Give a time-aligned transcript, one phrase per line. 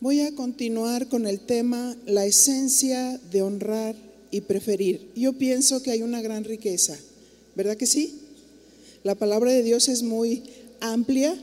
[0.00, 3.96] Voy a continuar con el tema la esencia de honrar
[4.30, 5.10] y preferir.
[5.16, 6.96] Yo pienso que hay una gran riqueza,
[7.56, 8.14] ¿verdad que sí?
[9.02, 10.44] La palabra de Dios es muy
[10.78, 11.36] amplia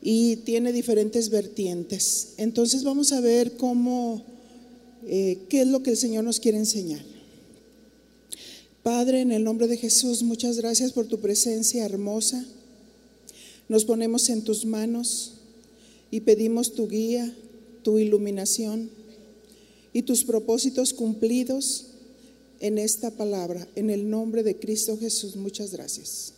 [0.00, 2.34] y tiene diferentes vertientes.
[2.36, 4.24] Entonces vamos a ver cómo,
[5.04, 7.02] eh, qué es lo que el Señor nos quiere enseñar.
[8.84, 12.44] Padre, en el nombre de Jesús, muchas gracias por tu presencia hermosa.
[13.68, 15.32] Nos ponemos en tus manos
[16.12, 17.34] y pedimos tu guía,
[17.88, 18.90] tu iluminación
[19.94, 21.86] y tus propósitos cumplidos
[22.60, 23.66] en esta palabra.
[23.76, 26.34] En el nombre de Cristo Jesús, muchas gracias.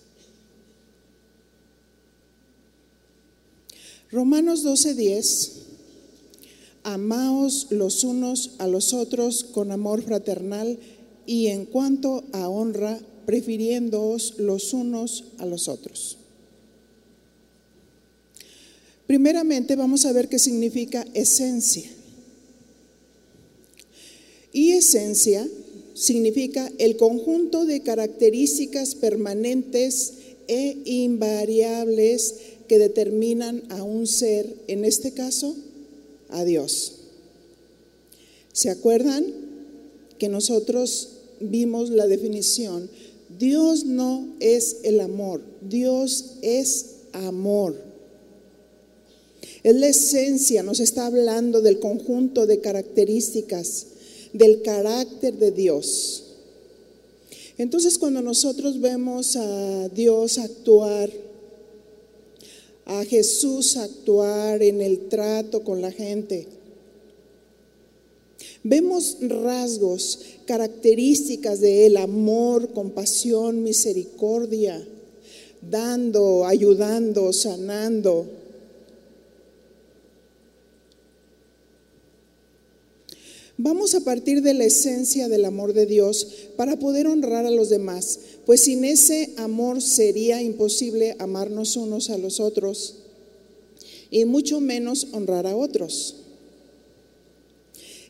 [4.12, 5.50] Romanos 12:10,
[6.84, 10.78] amaos los unos a los otros con amor fraternal
[11.26, 16.19] y en cuanto a honra, prefiriéndoos los unos a los otros.
[19.10, 21.90] Primeramente vamos a ver qué significa esencia.
[24.52, 25.48] Y esencia
[25.94, 30.12] significa el conjunto de características permanentes
[30.46, 32.36] e invariables
[32.68, 35.56] que determinan a un ser, en este caso,
[36.28, 37.00] a Dios.
[38.52, 39.26] ¿Se acuerdan
[40.18, 42.88] que nosotros vimos la definición?
[43.40, 47.89] Dios no es el amor, Dios es amor.
[49.62, 53.86] Es la esencia, nos está hablando del conjunto de características,
[54.32, 56.24] del carácter de Dios.
[57.58, 61.10] Entonces cuando nosotros vemos a Dios actuar,
[62.86, 66.46] a Jesús actuar en el trato con la gente,
[68.62, 74.82] vemos rasgos, características de Él, amor, compasión, misericordia,
[75.60, 78.39] dando, ayudando, sanando
[83.56, 87.68] Vamos a partir de la esencia del amor de Dios para poder honrar a los
[87.68, 92.96] demás, pues sin ese amor sería imposible amarnos unos a los otros
[94.10, 96.16] y mucho menos honrar a otros.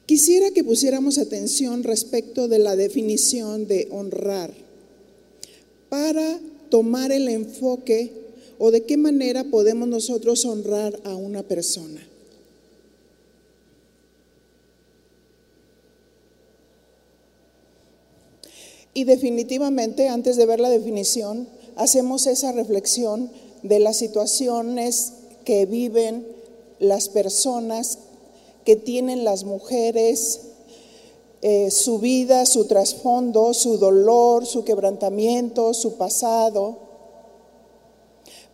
[0.07, 4.53] Quisiera que pusiéramos atención respecto de la definición de honrar
[5.89, 8.13] para tomar el enfoque
[8.59, 12.10] o de qué manera podemos nosotros honrar a una persona.
[18.93, 23.31] Y definitivamente, antes de ver la definición, hacemos esa reflexión
[23.63, 25.13] de las situaciones
[25.45, 26.27] que viven
[26.79, 27.99] las personas,
[28.65, 30.41] que tienen las mujeres,
[31.43, 36.79] eh, su vida, su trasfondo, su dolor, su quebrantamiento, su pasado,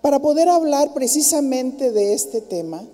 [0.02, 2.84] para poder hablar precisamente de este tema.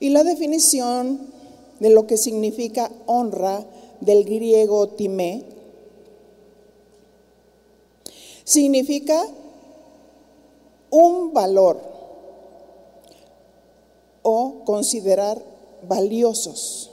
[0.00, 1.20] Y la definición
[1.80, 3.66] de lo que significa honra
[4.00, 5.44] del griego timé,
[8.44, 9.26] significa
[10.90, 11.80] un valor
[14.22, 15.42] o considerar
[15.88, 16.90] valiosos.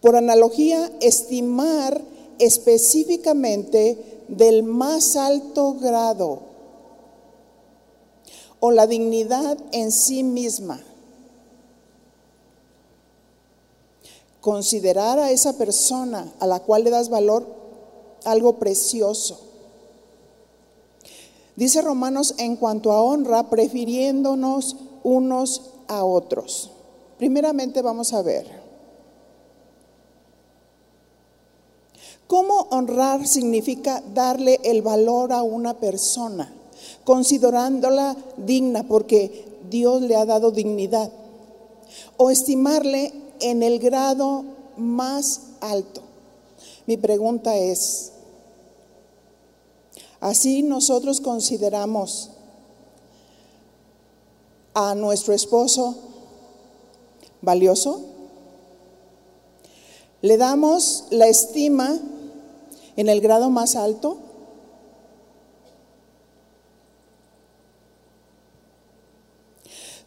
[0.00, 2.00] Por analogía, estimar
[2.38, 6.40] específicamente del más alto grado
[8.60, 10.80] o la dignidad en sí misma.
[14.42, 17.46] Considerar a esa persona a la cual le das valor
[18.24, 19.38] algo precioso.
[21.54, 26.72] Dice Romanos en cuanto a honra, prefiriéndonos unos a otros.
[27.18, 28.62] Primeramente vamos a ver.
[32.26, 36.52] ¿Cómo honrar significa darle el valor a una persona,
[37.04, 41.12] considerándola digna porque Dios le ha dado dignidad?
[42.16, 44.44] O estimarle en el grado
[44.76, 46.02] más alto.
[46.86, 48.12] Mi pregunta es,
[50.20, 52.30] ¿así nosotros consideramos
[54.74, 55.96] a nuestro esposo
[57.40, 58.00] valioso?
[60.22, 61.98] ¿Le damos la estima
[62.96, 64.18] en el grado más alto?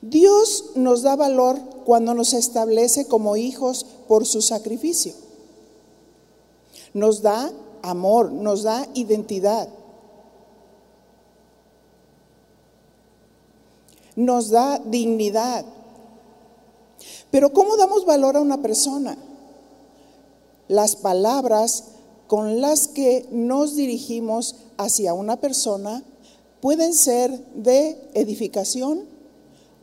[0.10, 5.14] Dios nos da valor cuando nos establece como hijos por su sacrificio.
[6.94, 9.68] Nos da amor, nos da identidad.
[14.16, 15.66] Nos da dignidad.
[17.32, 19.18] Pero ¿cómo damos valor a una persona?
[20.68, 21.86] Las palabras
[22.28, 26.04] con las que nos dirigimos hacia una persona
[26.62, 29.15] pueden ser de edificación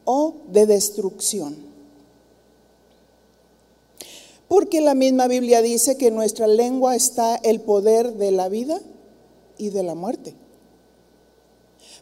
[0.05, 1.57] o de destrucción.
[4.49, 8.81] Porque la misma Biblia dice que en nuestra lengua está el poder de la vida
[9.57, 10.35] y de la muerte.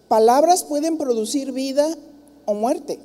[0.08, 1.96] Palabras pueden producir vida
[2.46, 2.98] o muerte.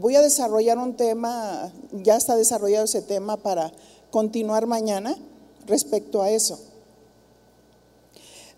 [0.00, 3.70] Voy a desarrollar un tema, ya está desarrollado ese tema para
[4.10, 5.14] continuar mañana
[5.66, 6.58] respecto a eso.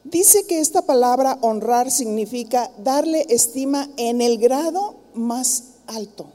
[0.04, 6.26] Dice que esta palabra honrar significa darle estima en el grado más alto.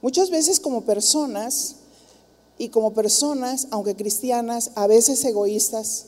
[0.00, 1.76] Muchas veces como personas,
[2.58, 6.06] y como personas, aunque cristianas, a veces egoístas,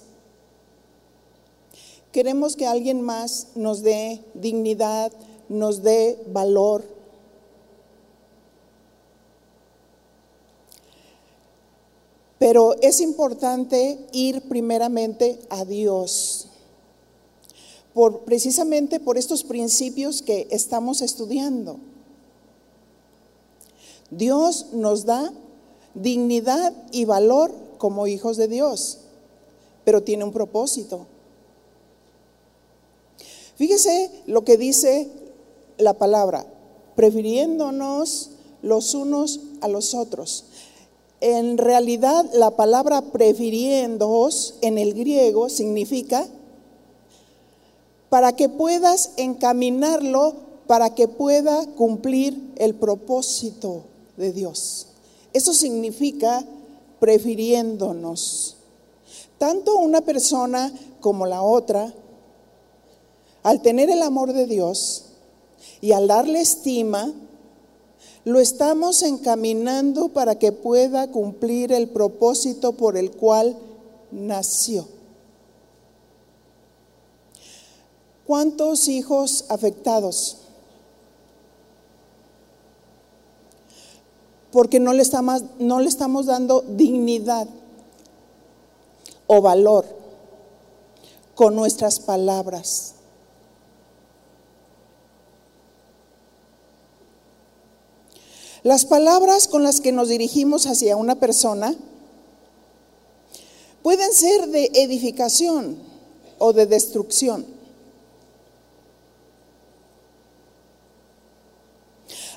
[2.13, 5.11] queremos que alguien más nos dé dignidad,
[5.49, 6.85] nos dé valor.
[12.39, 16.51] Pero es importante ir primeramente a Dios.
[17.94, 21.79] Por, precisamente por estos principios que estamos estudiando.
[24.11, 25.32] Dios nos da
[25.94, 28.99] dignidad y valor como hijos de Dios,
[29.85, 31.06] pero tiene un propósito.
[33.56, 35.08] Fíjese lo que dice
[35.79, 36.46] la palabra,
[36.96, 38.31] prefiriéndonos
[38.62, 40.46] los unos a los otros.
[41.20, 46.26] En realidad la palabra prefiriéndoos en el griego significa
[48.15, 50.37] para que puedas encaminarlo,
[50.69, 53.83] para que pueda cumplir el propósito
[54.17, 54.87] de Dios.
[55.33, 56.45] Eso significa
[57.01, 58.57] prefiriéndonos.
[59.37, 61.93] Tanto una persona como la otra,
[63.43, 65.07] al tener el amor de Dios,
[65.81, 67.13] y al darle estima,
[68.23, 73.59] lo estamos encaminando para que pueda cumplir el propósito por el cual
[74.13, 74.94] nació.
[78.26, 80.38] ¿Cuántos hijos afectados?
[84.50, 87.49] Porque no le, estamos, dando dignidad
[89.26, 89.85] o valor
[91.35, 92.94] con nuestras palabras.
[98.62, 101.75] Las palabras con las que nos dirigimos hacia una persona
[103.82, 105.77] pueden ser de edificación
[106.38, 107.54] o de destrucción.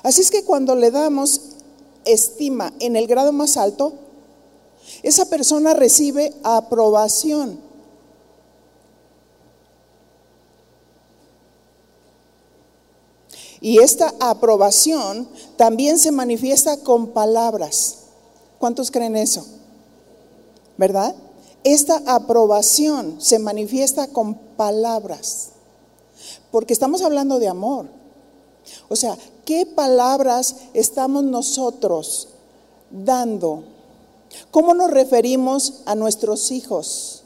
[0.08, 1.38] Así es que cuando le damos
[2.06, 3.92] estima en el grado más alto,
[5.02, 7.60] esa persona recibe aprobación.
[13.60, 15.28] Y esta aprobación
[15.58, 17.96] también se manifiesta con palabras.
[18.58, 19.44] ¿Cuántos creen eso?
[20.78, 21.14] ¿Verdad?
[21.64, 25.50] Esta aprobación se manifiesta con palabras.
[26.50, 27.97] Porque estamos hablando de amor.
[28.88, 32.28] O sea, ¿qué palabras estamos nosotros
[32.90, 33.64] dando?
[34.50, 37.22] ¿Cómo nos referimos a nuestros hijos?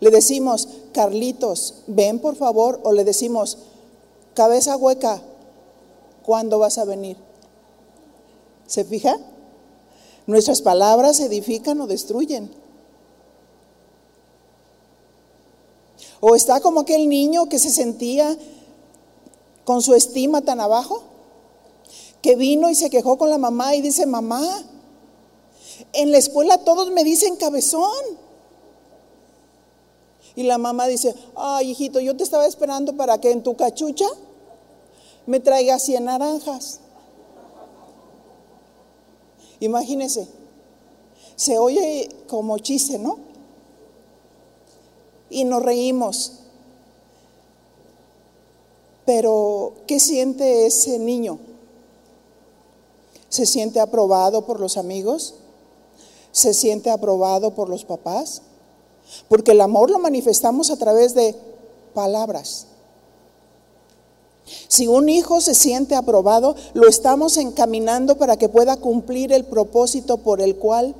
[0.00, 3.58] Le decimos, Carlitos, ven por favor, o le decimos,
[4.34, 5.20] cabeza hueca,
[6.24, 7.16] ¿cuándo vas a venir?
[8.66, 9.18] ¿Se fija?
[10.26, 12.50] Nuestras palabras edifican o destruyen.
[16.20, 18.36] O está como aquel niño que se sentía
[19.64, 21.02] con su estima tan abajo,
[22.22, 24.42] que vino y se quejó con la mamá y dice, mamá,
[25.92, 28.04] en la escuela todos me dicen cabezón.
[30.36, 34.06] Y la mamá dice, ay hijito, yo te estaba esperando para que en tu cachucha
[35.26, 36.80] me traiga 100 naranjas.
[39.60, 40.28] Imagínese,
[41.36, 43.18] se oye como chiste, ¿no?
[45.28, 46.40] Y nos reímos.
[49.12, 51.40] Pero, ¿qué siente ese niño?
[53.28, 55.34] ¿Se siente aprobado por los amigos?
[56.30, 58.42] ¿Se siente aprobado por los papás?
[59.28, 61.34] Porque el amor lo manifestamos a través de
[61.92, 62.68] palabras.
[64.68, 70.18] Si un hijo se siente aprobado, lo estamos encaminando para que pueda cumplir el propósito
[70.18, 70.94] por el cual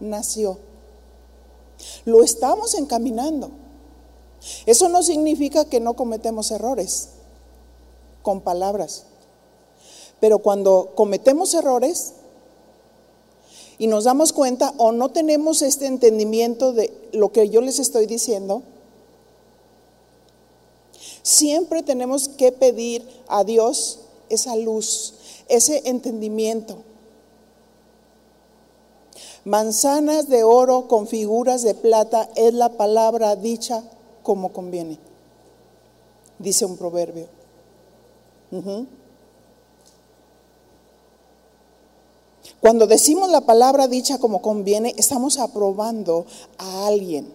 [0.00, 0.56] nació.
[2.06, 3.50] Lo estamos encaminando.
[4.64, 7.10] Eso no significa que no cometemos errores
[8.24, 9.04] con palabras.
[10.18, 12.14] Pero cuando cometemos errores,
[13.78, 18.06] y nos damos cuenta o no tenemos este entendimiento de lo que yo les estoy
[18.06, 18.62] diciendo,
[21.22, 25.14] siempre tenemos que pedir a Dios esa luz,
[25.48, 26.78] ese entendimiento.
[29.44, 33.84] Manzanas de oro con figuras de plata es la palabra dicha
[34.22, 34.98] como conviene,
[36.38, 37.43] dice un proverbio.
[42.60, 46.26] Cuando decimos la palabra dicha como conviene, estamos aprobando
[46.58, 47.32] a alguien.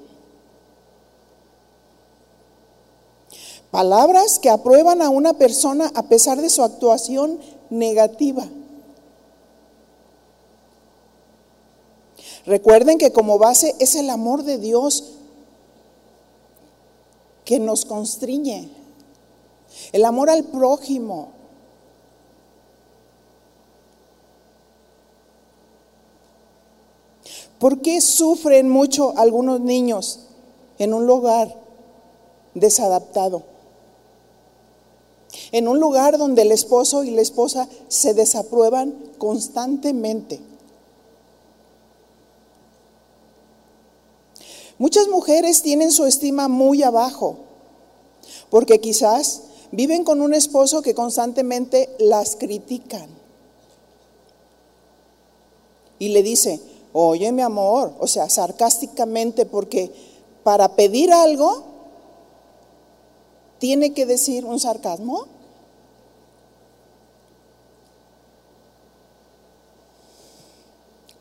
[3.71, 8.47] Palabras que aprueban a una persona a pesar de su actuación negativa.
[12.45, 15.03] Recuerden que como base es el amor de Dios
[17.45, 18.78] que nos constriñe,
[19.91, 21.29] el amor al prójimo.
[27.59, 30.21] ¿Por qué sufren mucho algunos niños
[30.77, 31.53] en un lugar
[32.53, 33.43] desadaptado?
[35.51, 40.39] En un lugar donde el esposo y la esposa se desaprueban constantemente.
[44.77, 47.35] Muchas mujeres tienen su estima muy abajo
[48.49, 53.09] porque quizás viven con un esposo que constantemente las critican.
[55.99, 56.61] Y le dice,
[56.93, 59.91] oye mi amor, o sea, sarcásticamente, porque
[60.43, 61.63] para pedir algo
[63.59, 65.27] tiene que decir un sarcasmo.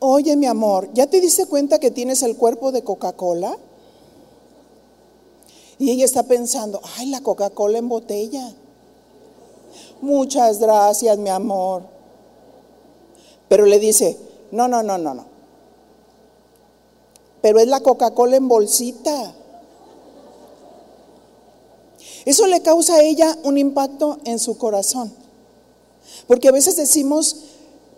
[0.01, 3.57] Oye, mi amor, ¿ya te diste cuenta que tienes el cuerpo de Coca-Cola?
[5.79, 8.53] Y ella está pensando, ay, la Coca-Cola en botella.
[10.01, 11.83] Muchas gracias, mi amor.
[13.47, 14.17] Pero le dice,
[14.51, 15.25] no, no, no, no, no.
[17.41, 19.33] Pero es la Coca-Cola en bolsita.
[22.25, 25.11] Eso le causa a ella un impacto en su corazón.
[26.27, 27.37] Porque a veces decimos,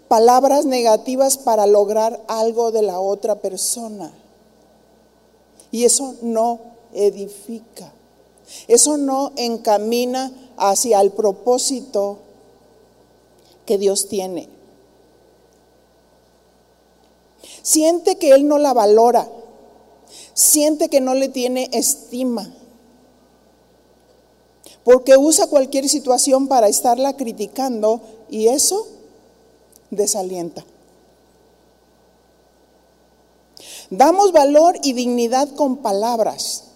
[0.08, 4.12] palabras negativas para lograr algo de la otra persona.
[5.72, 6.60] Y eso no
[6.93, 7.93] edifica.
[8.67, 12.19] Eso no encamina hacia el propósito
[13.65, 14.50] que Dios tiene.
[17.62, 19.27] Siente que Él no la valora.
[20.33, 22.51] Siente que no le tiene estima.
[24.83, 28.88] Porque usa cualquier situación para estarla criticando y eso
[29.91, 30.65] desalienta.
[33.91, 36.71] Damos valor y dignidad con palabras.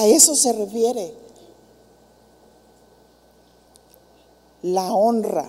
[0.00, 1.12] A eso se refiere
[4.62, 5.46] la honra.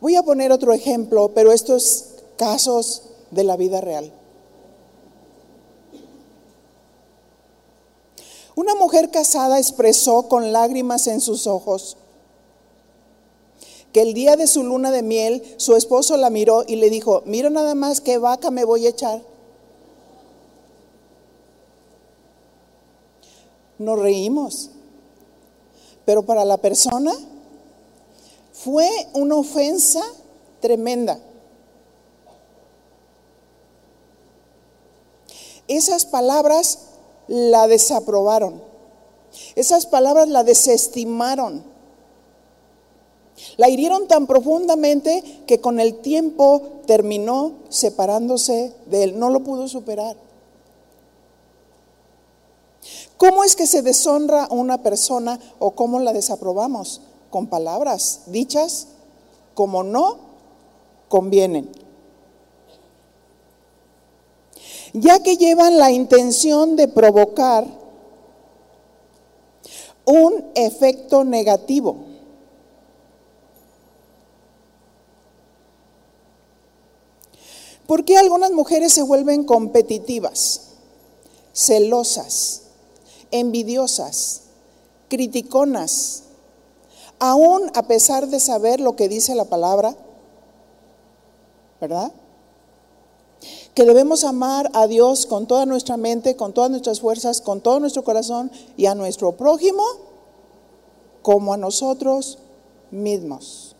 [0.00, 2.06] Voy a poner otro ejemplo, pero estos
[2.36, 4.12] casos de la vida real.
[8.56, 11.96] Una mujer casada expresó con lágrimas en sus ojos
[13.94, 17.22] que el día de su luna de miel su esposo la miró y le dijo,
[17.26, 19.22] mira nada más qué vaca me voy a echar.
[23.78, 24.70] Nos reímos,
[26.04, 27.14] pero para la persona
[28.52, 30.02] fue una ofensa
[30.58, 31.20] tremenda.
[35.68, 36.80] Esas palabras
[37.28, 38.60] la desaprobaron.
[39.54, 41.73] Esas palabras la desestimaron.
[43.56, 49.18] La hirieron tan profundamente que con el tiempo terminó separándose de él.
[49.18, 50.16] No lo pudo superar.
[53.16, 57.00] ¿Cómo es que se deshonra a una persona o cómo la desaprobamos?
[57.30, 58.88] Con palabras dichas
[59.54, 60.18] como no
[61.08, 61.70] convienen
[64.94, 67.66] ya que llevan la intención de provocar
[70.04, 71.96] un efecto negativo.
[77.86, 80.72] ¿Por qué algunas mujeres se vuelven competitivas,
[81.52, 82.62] celosas,
[83.30, 84.42] envidiosas,
[85.08, 86.22] criticonas,
[87.18, 89.96] aún a pesar de saber lo que dice la palabra?
[91.80, 92.12] ¿Verdad?
[93.74, 97.80] que debemos amar a Dios con toda nuestra mente, con todas nuestras fuerzas, con todo
[97.80, 99.82] nuestro corazón y a nuestro prójimo
[101.22, 102.38] como a nosotros
[102.90, 103.73] mismos.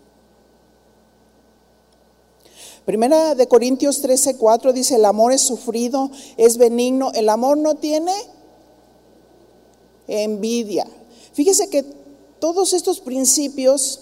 [2.85, 7.77] Primera de Corintios 13, 4 dice, el amor es sufrido, es benigno, el amor no
[7.77, 8.13] tiene
[10.07, 10.87] envidia.
[11.33, 11.83] Fíjese que
[12.39, 14.01] todos estos principios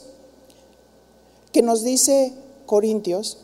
[1.52, 2.32] que nos dice
[2.66, 3.38] Corintios,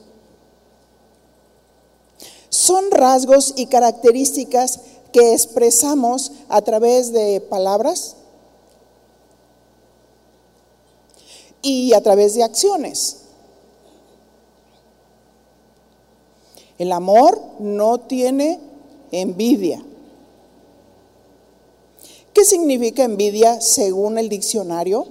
[2.48, 4.80] son rasgos y características
[5.12, 8.16] que expresamos a través de palabras
[11.62, 13.27] y a través de acciones.
[16.78, 18.60] El amor no tiene
[19.10, 19.84] envidia.
[22.32, 25.06] ¿Qué significa envidia según el diccionario?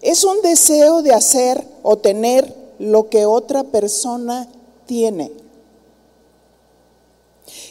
[0.00, 4.48] Es un deseo de hacer o tener lo que otra persona
[4.86, 5.30] tiene.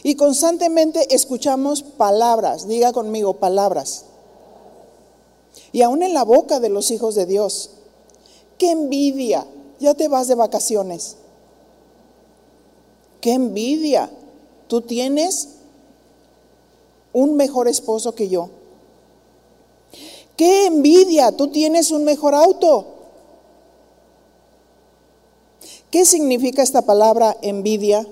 [0.04, 4.06] Y constantemente escuchamos palabras, diga conmigo palabras.
[5.74, 7.72] Y aún en la boca de los hijos de Dios.
[8.58, 9.46] Qué envidia,
[9.80, 11.18] ya te vas de vacaciones.
[13.22, 14.10] Qué envidia,
[14.68, 15.50] tú tienes
[17.14, 18.50] un mejor esposo que yo.
[20.36, 22.88] Qué envidia, tú tienes un mejor auto.
[25.92, 28.08] ¿Qué significa esta palabra envidia?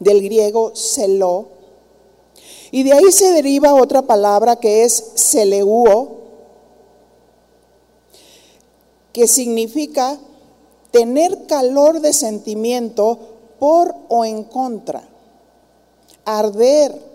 [0.00, 1.48] Del griego celó.
[2.72, 6.18] Y de ahí se deriva otra palabra que es celeuo,
[9.12, 10.18] que significa
[10.90, 13.29] tener calor de sentimiento
[13.60, 15.06] por o en contra,
[16.24, 17.10] arder.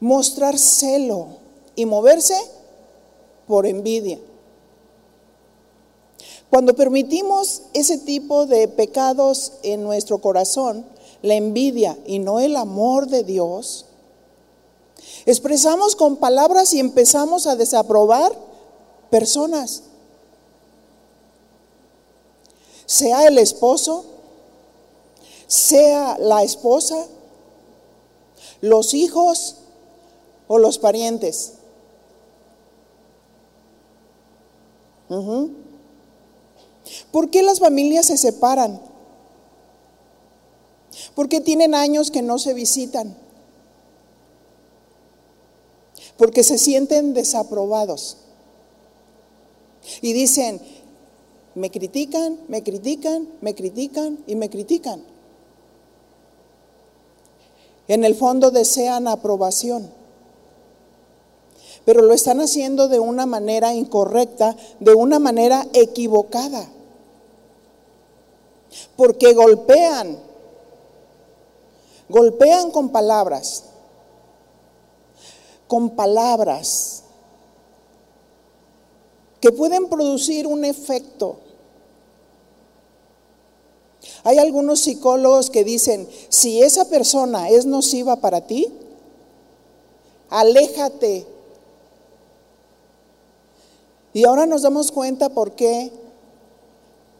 [0.00, 1.28] Mostrar celo
[1.76, 2.36] y moverse
[3.46, 4.18] por envidia.
[6.50, 10.84] Cuando permitimos ese tipo de pecados en nuestro corazón,
[11.22, 13.86] la envidia y no el amor de Dios,
[15.24, 18.32] expresamos con palabras y empezamos a desaprobar
[19.08, 19.84] personas.
[22.92, 24.04] Sea el esposo,
[25.46, 27.06] sea la esposa,
[28.60, 29.56] los hijos
[30.46, 31.54] o los parientes.
[37.10, 38.78] ¿Por qué las familias se separan?
[41.14, 43.16] ¿Por qué tienen años que no se visitan?
[46.18, 48.18] Porque se sienten desaprobados.
[50.02, 50.60] Y dicen,
[51.54, 55.02] me critican, me critican, me critican y me critican.
[57.88, 60.02] En el fondo desean aprobación
[61.84, 66.68] pero lo están haciendo de una manera incorrecta, de una manera equivocada.
[68.96, 70.18] Porque golpean,
[72.08, 73.64] golpean con palabras,
[75.66, 77.01] con palabras
[79.42, 81.40] que pueden producir un efecto.
[84.22, 88.72] Hay algunos psicólogos que dicen, si esa persona es nociva para ti,
[90.30, 91.26] aléjate
[94.12, 95.90] y ahora nos damos cuenta por qué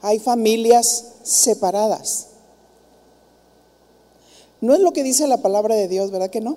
[0.00, 2.28] hay familias separadas.
[4.60, 6.56] No es lo que dice la palabra de Dios, ¿verdad que no?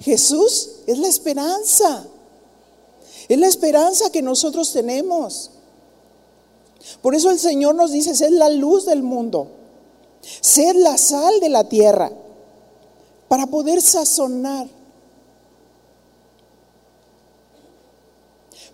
[0.00, 2.08] Jesús es la esperanza.
[3.28, 5.50] Es la esperanza que nosotros tenemos.
[7.02, 9.48] Por eso el Señor nos dice, sed la luz del mundo,
[10.40, 12.10] sed la sal de la tierra,
[13.28, 14.68] para poder sazonar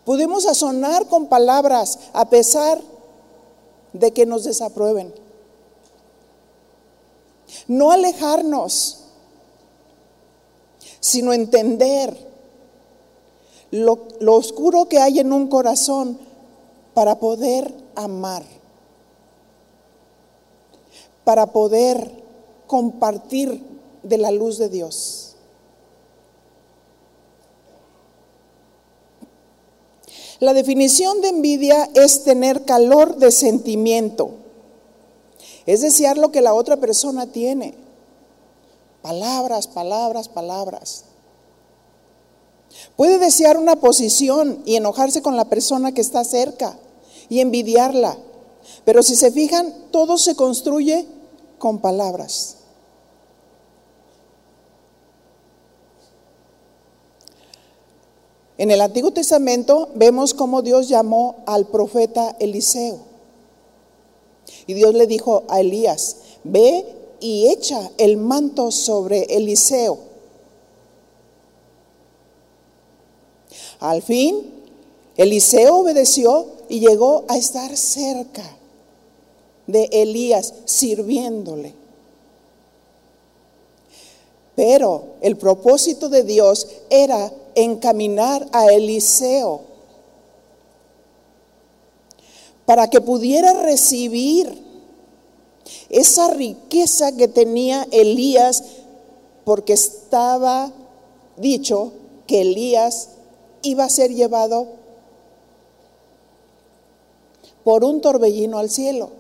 [0.04, 2.80] Podemos sazonar con palabras a pesar
[3.92, 5.14] de que nos desaprueben.
[7.66, 9.04] No alejarnos,
[11.00, 12.33] sino entender
[13.74, 16.18] lo, oscuro que hay en un corazón
[16.94, 18.44] para poder amar,
[21.24, 22.22] para poder
[22.68, 23.60] compartir
[24.04, 25.36] de la luz de Dios.
[30.38, 34.30] La definición de envidia es tener calor de sentimiento,
[35.66, 37.74] es desear lo que la otra persona tiene.
[39.02, 41.04] Palabras, palabras, palabras.
[42.96, 46.78] Puede desear una posición y enojarse con la persona que está cerca
[47.28, 48.16] y envidiarla,
[48.84, 51.06] pero si se fijan, todo se construye
[51.58, 52.58] con palabras.
[58.56, 63.00] En el Antiguo Testamento vemos cómo Dios llamó al profeta Eliseo.
[64.66, 66.86] Y Dios le dijo a Elías, ve
[67.20, 70.13] y echa el manto sobre Eliseo.
[73.84, 74.50] Al fin,
[75.14, 78.42] Eliseo obedeció y llegó a estar cerca
[79.66, 81.74] de Elías, sirviéndole.
[84.56, 89.60] Pero el propósito de Dios era encaminar a Eliseo
[92.64, 94.64] para que pudiera recibir
[95.90, 98.64] esa riqueza que tenía Elías,
[99.44, 100.72] porque estaba
[101.36, 101.92] dicho
[102.26, 103.10] que Elías
[103.64, 104.66] iba a ser llevado
[107.64, 109.10] por un torbellino al cielo.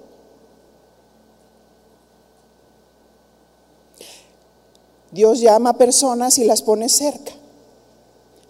[5.10, 7.32] Dios llama a personas y las pone cerca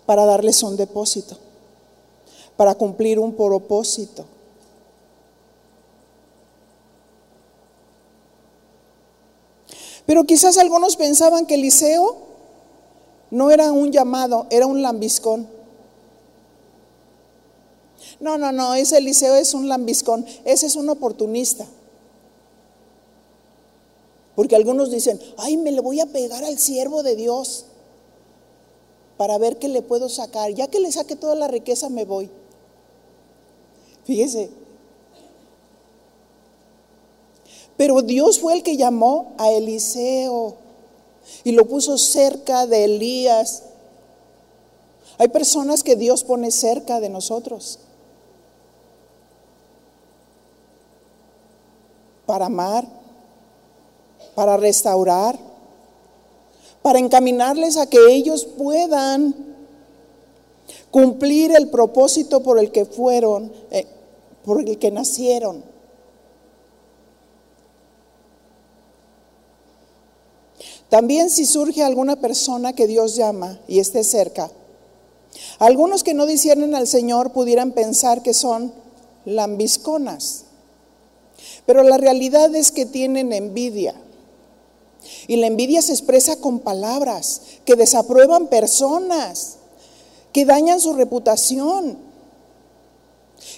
[0.06, 1.36] para darles un depósito,
[2.56, 4.24] para cumplir un propósito.
[10.06, 12.16] Pero quizás algunos pensaban que Eliseo
[13.30, 15.53] no era un llamado, era un lambiscón.
[18.20, 21.66] No, no, no, ese Eliseo es un lambiscón, ese es un oportunista.
[24.34, 27.66] Porque algunos dicen, ay, me le voy a pegar al siervo de Dios
[29.16, 30.52] para ver qué le puedo sacar.
[30.52, 32.30] Ya que le saque toda la riqueza, me voy.
[34.04, 34.50] Fíjese.
[37.76, 40.56] Pero Dios fue el que llamó a Eliseo
[41.44, 43.64] y lo puso cerca de Elías.
[45.18, 47.80] Hay personas que Dios pone cerca de nosotros
[52.26, 52.86] para amar,
[54.34, 55.38] para restaurar,
[56.82, 59.34] para encaminarles a que ellos puedan
[60.90, 63.86] cumplir el propósito por el que fueron, eh,
[64.44, 65.64] por el que nacieron.
[70.88, 74.50] También si surge alguna persona que Dios llama y esté cerca,
[75.58, 78.72] algunos que no disciernen al Señor pudieran pensar que son
[79.24, 80.43] lambisconas,
[81.66, 83.94] pero la realidad es que tienen envidia.
[85.26, 89.56] Y la envidia se expresa con palabras que desaprueban personas,
[90.32, 91.98] que dañan su reputación.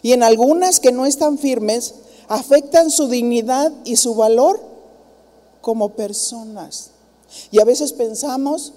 [0.03, 1.94] Y en algunas que no están firmes,
[2.29, 4.61] afectan su dignidad y su valor
[5.61, 6.90] como personas.
[7.51, 8.72] Y a veces pensamos,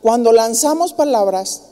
[0.00, 1.62] cuando lanzamos palabras,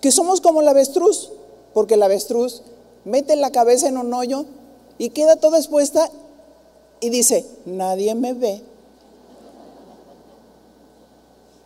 [0.00, 1.30] que somos como la avestruz,
[1.74, 2.62] porque la avestruz
[3.04, 4.44] mete la cabeza en un hoyo
[4.98, 6.10] y queda toda expuesta
[7.00, 8.62] y dice, nadie me ve,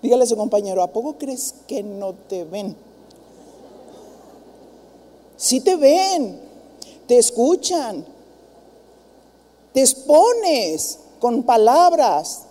[0.03, 2.77] Dígale a su compañero, ¿a poco crees que no te ven?
[5.37, 6.41] Sí te ven,
[7.07, 8.05] te escuchan,
[9.73, 12.43] te expones con palabras.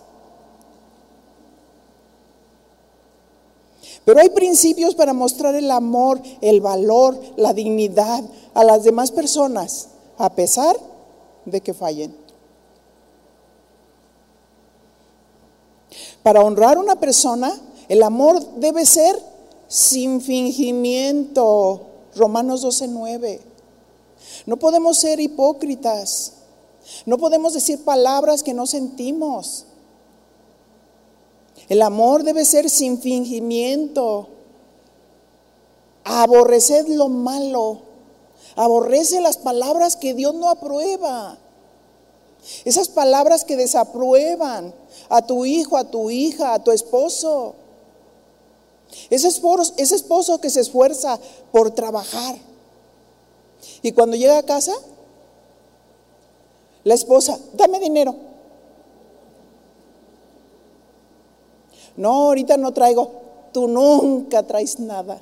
[4.06, 9.88] Pero hay principios para mostrar el amor, el valor, la dignidad a las demás personas,
[10.16, 10.74] a pesar
[11.44, 12.21] de que fallen.
[16.22, 17.52] Para honrar a una persona,
[17.88, 19.18] el amor debe ser
[19.68, 21.86] sin fingimiento.
[22.14, 23.40] Romanos 12:9.
[24.46, 26.34] No podemos ser hipócritas.
[27.06, 29.66] No podemos decir palabras que no sentimos.
[31.68, 34.28] El amor debe ser sin fingimiento.
[36.04, 37.80] Aborreced lo malo.
[38.56, 41.38] Aborrece las palabras que Dios no aprueba.
[42.64, 44.74] Esas palabras que desaprueban
[45.12, 47.54] a tu hijo, a tu hija, a tu esposo.
[49.10, 51.18] Ese esposo, ese esposo que se esfuerza
[51.52, 52.36] por trabajar.
[53.82, 54.72] Y cuando llega a casa,
[56.84, 58.14] la esposa, dame dinero.
[61.94, 63.10] No, ahorita no traigo.
[63.52, 65.20] Tú nunca traes nada.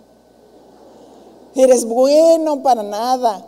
[1.56, 3.44] Eres bueno para nada.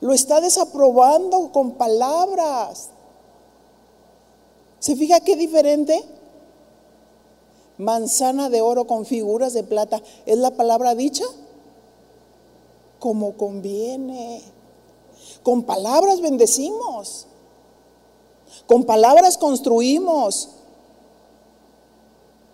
[0.00, 2.88] Lo está desaprobando con palabras.
[4.80, 6.02] ¿Se fija qué diferente?
[7.76, 10.02] Manzana de oro con figuras de plata.
[10.26, 11.24] ¿Es la palabra dicha?
[12.98, 14.42] Como conviene.
[15.42, 17.26] Con palabras bendecimos.
[18.66, 20.48] Con palabras construimos.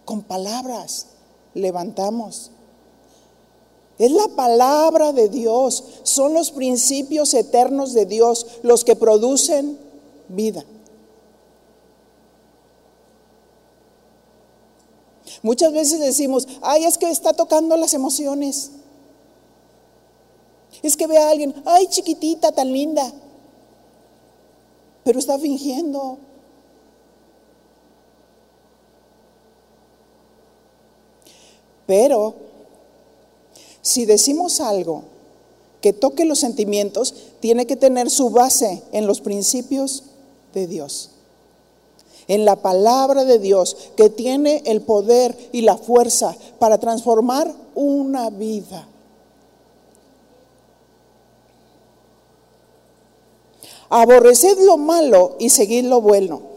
[0.05, 1.07] Con palabras
[1.55, 2.51] levantamos.
[3.99, 9.79] Es la palabra de Dios, son los principios eternos de Dios los que producen
[10.29, 10.65] vida.
[15.47, 18.73] Muchas veces decimos, ay, es que está tocando las emociones.
[20.83, 23.13] Es que ve a alguien, ay, chiquitita, tan linda.
[25.05, 26.19] Pero está fingiendo.
[31.87, 32.35] Pero
[33.83, 35.05] si decimos algo
[35.81, 40.03] que toque los sentimientos, tiene que tener su base en los principios
[40.53, 41.11] de Dios,
[42.29, 48.31] en la palabra de Dios, que tiene el poder y la fuerza para transformar una
[48.31, 48.89] vida.
[53.89, 56.57] Aborreced lo malo y seguid lo bueno.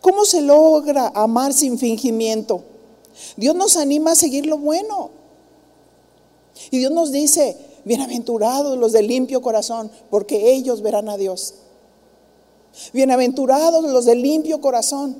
[0.00, 2.64] ¿Cómo se logra amar sin fingimiento?
[3.36, 5.10] Dios nos anima a seguir lo bueno.
[6.70, 11.54] Y Dios nos dice, bienaventurados los de limpio corazón, porque ellos verán a Dios.
[12.92, 15.16] Bienaventurados los de limpio corazón,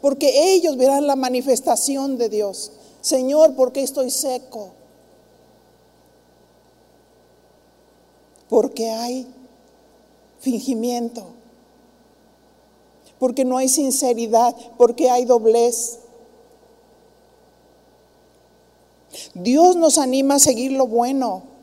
[0.00, 2.72] porque ellos verán la manifestación de Dios.
[3.00, 4.70] Señor, ¿por qué estoy seco?
[8.48, 9.26] Porque hay
[10.40, 11.26] fingimiento,
[13.18, 15.98] porque no hay sinceridad, porque hay doblez.
[19.34, 21.53] Dios nos anima a seguir lo bueno,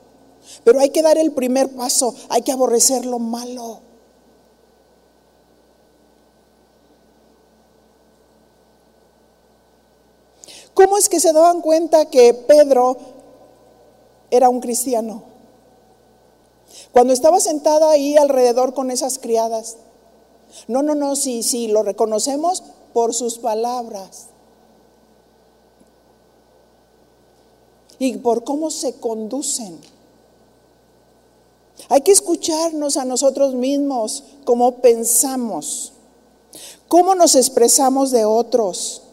[0.64, 3.80] pero hay que dar el primer paso, hay que aborrecer lo malo.
[10.74, 12.98] ¿Cómo es que se daban cuenta que Pedro
[14.30, 15.24] era un cristiano?
[16.92, 19.78] Cuando estaba sentada ahí alrededor con esas criadas.
[20.68, 24.28] No, no, no, sí, sí, lo reconocemos por sus palabras.
[28.00, 29.80] Y por cómo se conducen.
[31.90, 35.94] Hay que escucharnos a nosotros mismos, cómo pensamos,
[36.88, 39.04] cómo nos expresamos de otros.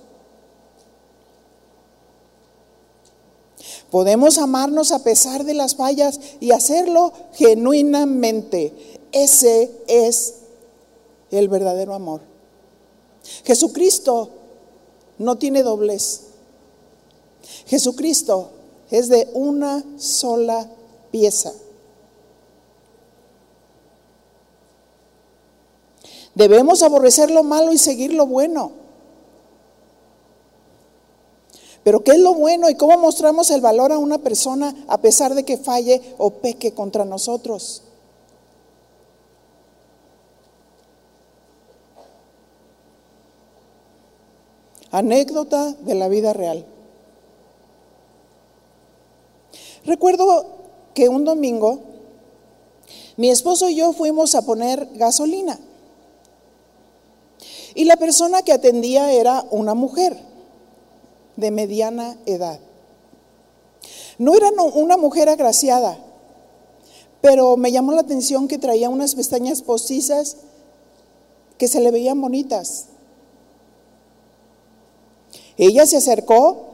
[3.91, 9.01] Podemos amarnos a pesar de las fallas y hacerlo genuinamente.
[9.13, 10.35] Ese es
[11.31, 12.21] el verdadero amor.
[13.45, 14.31] Jesucristo
[15.19, 16.23] no tiene doblez.
[17.67, 18.51] Jesucristo
[18.91, 20.69] es de una sola
[21.11, 21.53] pieza.
[26.39, 28.71] Debemos aborrecer lo malo y seguir lo bueno.
[31.83, 35.35] Pero ¿qué es lo bueno y cómo mostramos el valor a una persona a pesar
[35.35, 37.83] de que falle o peque contra nosotros?
[44.93, 46.65] Anécdota de la vida real.
[49.85, 50.47] Recuerdo
[50.95, 51.81] que un domingo
[53.17, 55.59] mi esposo y yo fuimos a poner gasolina.
[57.79, 60.19] Y la persona que atendía era una mujer
[61.37, 62.59] de mediana edad.
[64.19, 65.97] No era una mujer agraciada,
[67.21, 70.39] pero me llamó la atención que traía unas pestañas postizas
[71.57, 72.87] que se le veían bonitas.
[75.57, 76.65] Ella se acercó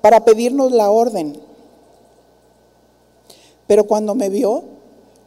[0.00, 1.40] para pedirnos la orden,
[3.68, 4.64] pero cuando me vio,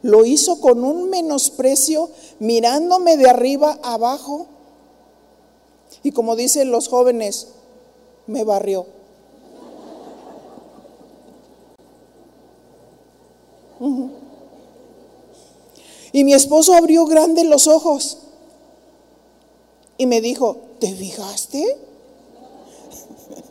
[0.02, 4.48] lo hizo con un menosprecio, mirándome de arriba abajo.
[6.06, 7.48] Y como dicen los jóvenes,
[8.28, 8.86] me barrió.
[16.12, 18.18] Y mi esposo abrió grande los ojos
[19.98, 21.76] y me dijo, ¿te fijaste?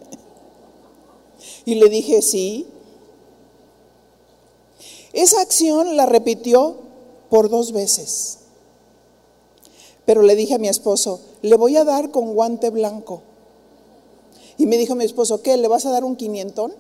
[1.65, 2.67] y le dije, sí.
[5.11, 6.77] Esa acción la repitió
[7.29, 8.37] por dos veces.
[10.05, 13.21] Pero le dije a mi esposo, le voy a dar con guante blanco.
[14.57, 15.57] Y me dijo mi esposo, ¿qué?
[15.57, 16.73] ¿Le vas a dar un quinientón?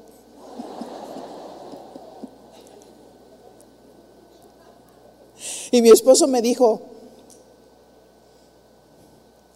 [5.71, 6.81] Y mi esposo me dijo,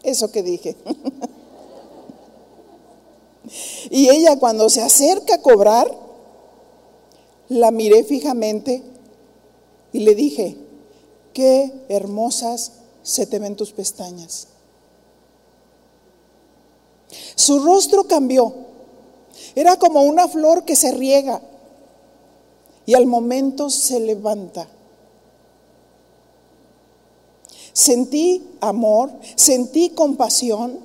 [0.03, 0.75] eso que dije.
[3.89, 5.89] y ella cuando se acerca a cobrar,
[7.47, 8.83] la miré fijamente
[9.91, 10.55] y le dije,
[11.33, 14.49] qué hermosas se te ven tus pestañas.
[17.39, 18.53] Su rostro cambió.
[19.55, 21.41] Era como una flor que se riega
[22.85, 24.67] y al momento se levanta.
[27.71, 30.81] Sentí amor, sentí compasión.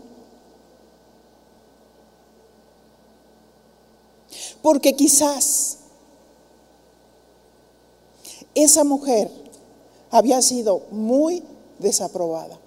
[4.63, 5.79] Porque quizás
[8.55, 9.29] esa mujer
[10.09, 11.43] había sido muy
[11.81, 12.61] desaprobada.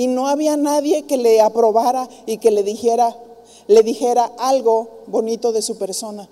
[0.00, 3.14] Y no había nadie que le aprobara y que le dijera,
[3.66, 6.26] le dijera algo bonito de su persona.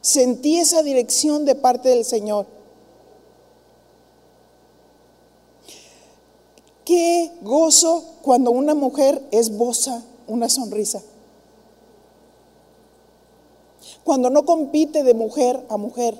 [0.00, 2.46] Sentí esa dirección de parte del Señor.
[6.84, 11.02] Qué gozo cuando una mujer esboza una sonrisa.
[14.04, 16.16] Cuando no compite de mujer a mujer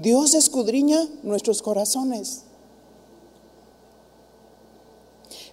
[0.00, 2.42] Dios escudriña nuestros corazones.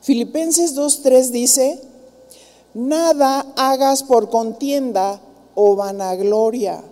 [0.01, 1.81] Filipenses 2.3 dice,
[2.75, 5.19] nada hagas por contienda
[5.55, 6.83] o vanagloria,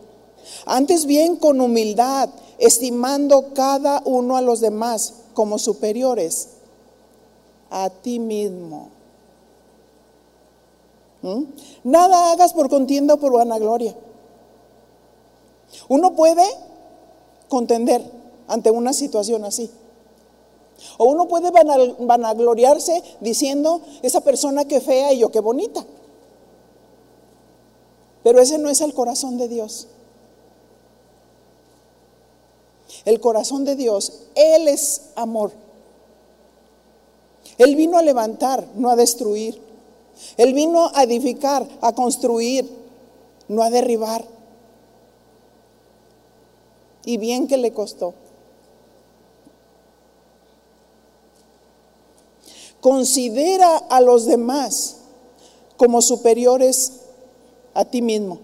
[0.65, 6.49] antes bien con humildad, estimando cada uno a los demás como superiores
[7.69, 8.89] a ti mismo.
[11.21, 11.43] ¿Mm?
[11.83, 13.95] Nada hagas por contienda o por vanagloria.
[15.87, 16.45] Uno puede
[17.49, 18.03] contender
[18.47, 19.69] ante una situación así.
[20.97, 25.85] O uno puede vanagloriarse diciendo, esa persona que fea y yo qué bonita.
[28.23, 29.87] Pero ese no es el corazón de Dios.
[33.05, 35.51] El corazón de Dios, Él es amor.
[37.57, 39.61] Él vino a levantar, no a destruir.
[40.37, 42.69] Él vino a edificar, a construir,
[43.47, 44.25] no a derribar.
[47.05, 48.13] Y bien que le costó.
[52.81, 54.97] Considera a los demás
[55.77, 56.93] como superiores
[57.73, 58.39] a ti mismo.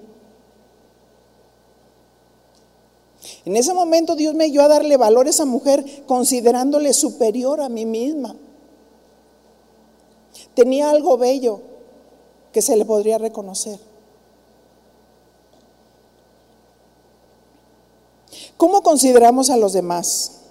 [3.45, 7.69] En ese momento Dios me dio a darle valor a esa mujer considerándole superior a
[7.69, 8.36] mí misma.
[10.54, 11.62] Tenía algo bello
[12.52, 13.88] que se le podría reconocer.
[18.60, 20.41] ¿Cómo consideramos a los demás?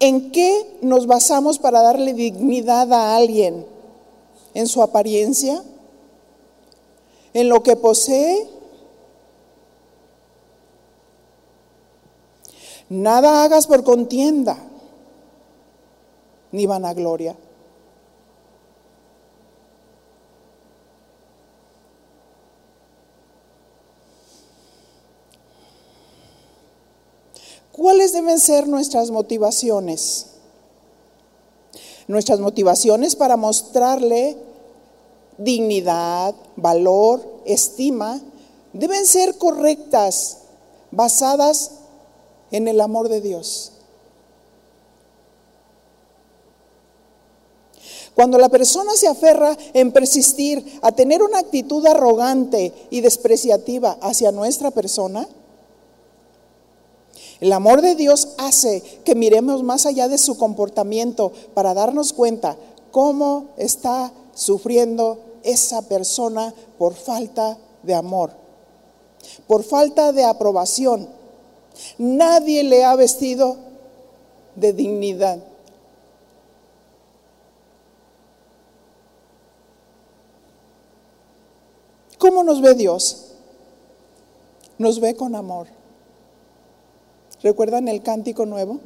[0.00, 3.64] ¿En qué nos basamos para darle dignidad a alguien?
[4.52, 5.64] ¿En su apariencia?
[7.32, 8.46] ¿En lo que posee?
[12.90, 14.58] Nada hagas por contienda
[16.52, 17.34] ni vanagloria.
[27.80, 30.26] ¿Cuáles deben ser nuestras motivaciones?
[32.08, 34.36] Nuestras motivaciones para mostrarle
[35.38, 38.20] dignidad, valor, estima,
[38.74, 40.40] deben ser correctas,
[40.90, 41.70] basadas
[42.50, 43.72] en el amor de Dios.
[48.14, 54.32] Cuando la persona se aferra en persistir a tener una actitud arrogante y despreciativa hacia
[54.32, 55.26] nuestra persona,
[57.40, 62.56] el amor de Dios hace que miremos más allá de su comportamiento para darnos cuenta
[62.90, 68.32] cómo está sufriendo esa persona por falta de amor,
[69.46, 71.08] por falta de aprobación.
[71.96, 73.56] Nadie le ha vestido
[74.54, 75.38] de dignidad.
[82.18, 83.28] ¿Cómo nos ve Dios?
[84.76, 85.79] Nos ve con amor.
[87.42, 88.80] ¿Recuerdan el cántico nuevo?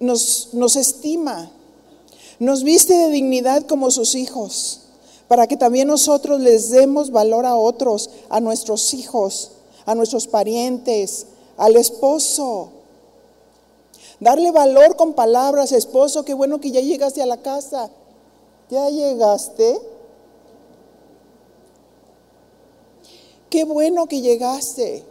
[0.00, 1.50] nos, nos estima,
[2.38, 4.82] nos viste de dignidad como sus hijos,
[5.28, 9.52] para que también nosotros les demos valor a otros, a nuestros hijos,
[9.84, 12.70] a nuestros parientes, al esposo.
[14.20, 17.90] Darle valor con palabras, esposo, qué bueno que ya llegaste a la casa.
[18.70, 19.78] ¿Ya llegaste?
[23.50, 25.04] Qué bueno que llegaste.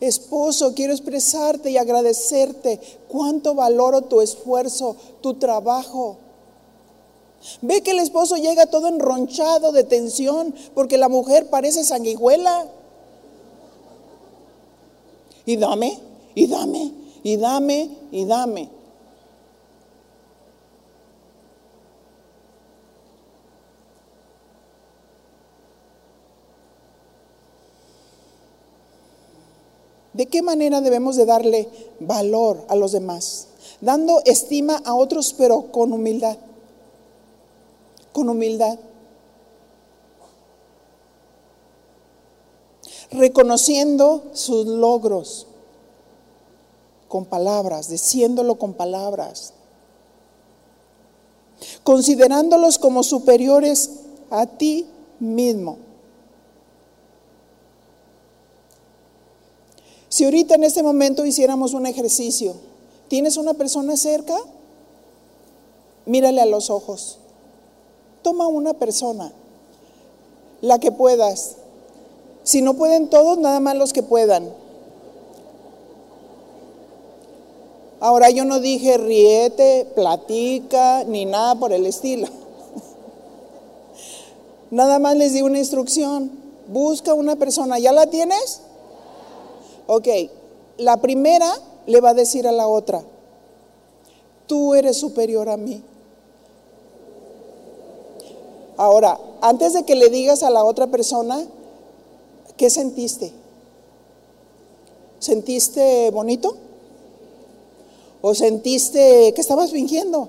[0.00, 6.18] Esposo, quiero expresarte y agradecerte cuánto valoro tu esfuerzo, tu trabajo.
[7.62, 12.66] Ve que el esposo llega todo enronchado de tensión porque la mujer parece sanguijuela.
[15.46, 15.98] Y dame,
[16.34, 18.68] y dame, y dame, y dame.
[30.16, 31.68] ¿De qué manera debemos de darle
[32.00, 33.48] valor a los demás?
[33.82, 36.38] Dando estima a otros, pero con humildad.
[38.12, 38.78] Con humildad.
[43.10, 45.46] Reconociendo sus logros
[47.08, 49.52] con palabras, diciéndolo con palabras.
[51.84, 53.90] Considerándolos como superiores
[54.30, 54.86] a ti
[55.20, 55.85] mismo.
[60.16, 62.54] Si ahorita en este momento hiciéramos un ejercicio,
[63.08, 64.34] ¿tienes una persona cerca?
[66.06, 67.18] Mírale a los ojos.
[68.22, 69.30] Toma una persona,
[70.62, 71.56] la que puedas.
[72.44, 74.50] Si no pueden todos, nada más los que puedan.
[78.00, 82.26] Ahora yo no dije riete, platica, ni nada por el estilo.
[84.70, 86.30] Nada más les di una instrucción.
[86.68, 87.78] Busca una persona.
[87.78, 88.62] ¿Ya la tienes?
[89.86, 90.08] Ok,
[90.78, 91.52] la primera
[91.86, 93.02] le va a decir a la otra,
[94.46, 95.82] tú eres superior a mí.
[98.76, 101.46] Ahora, antes de que le digas a la otra persona,
[102.56, 103.32] ¿qué sentiste?
[105.18, 106.56] ¿Sentiste bonito?
[108.20, 110.28] ¿O sentiste que estabas fingiendo?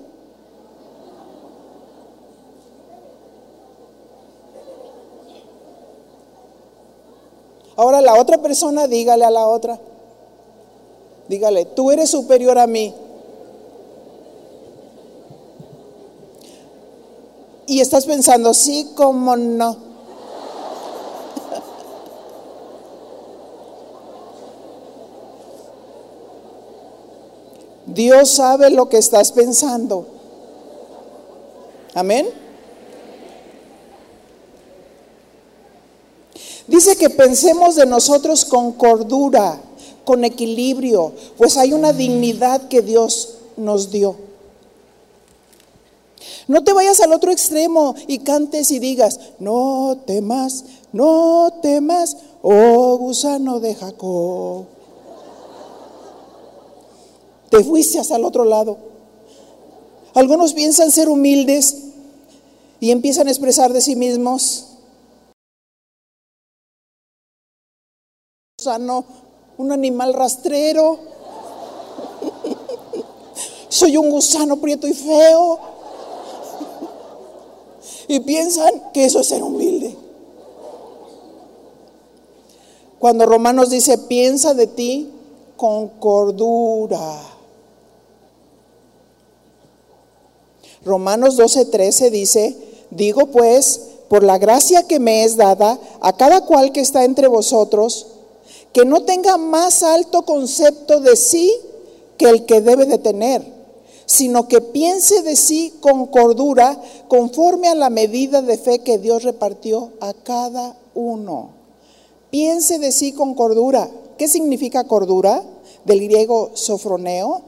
[7.78, 9.78] La otra persona, dígale a la otra.
[11.28, 12.94] Dígale, tú eres superior a mí.
[17.66, 19.76] Y estás pensando, sí, cómo no.
[27.86, 30.06] Dios sabe lo que estás pensando.
[31.94, 32.47] Amén.
[36.68, 39.58] Dice que pensemos de nosotros con cordura,
[40.04, 44.16] con equilibrio, pues hay una dignidad que Dios nos dio.
[46.46, 52.96] No te vayas al otro extremo y cantes y digas, no temas, no temas, oh
[52.98, 54.66] gusano de Jacob.
[57.50, 58.76] Te fuiste hacia el otro lado.
[60.14, 61.76] Algunos piensan ser humildes
[62.80, 64.67] y empiezan a expresar de sí mismos.
[68.68, 69.04] Gusano,
[69.56, 70.98] un animal rastrero.
[73.70, 75.58] Soy un gusano prieto y feo
[78.08, 79.96] y piensan que eso es ser humilde.
[82.98, 85.10] Cuando Romanos dice, piensa de ti
[85.56, 87.22] con cordura.
[90.84, 92.56] Romanos 12:13 dice,
[92.90, 97.28] digo pues, por la gracia que me es dada a cada cual que está entre
[97.28, 98.17] vosotros,
[98.72, 101.52] que no tenga más alto concepto de sí
[102.16, 103.58] que el que debe de tener
[104.08, 109.22] sino que piense de sí con cordura, conforme a la medida de fe que Dios
[109.22, 111.50] repartió a cada uno.
[112.30, 113.90] Piense de sí con cordura.
[114.16, 115.44] ¿Qué significa cordura?
[115.84, 117.42] Del griego sofroneo.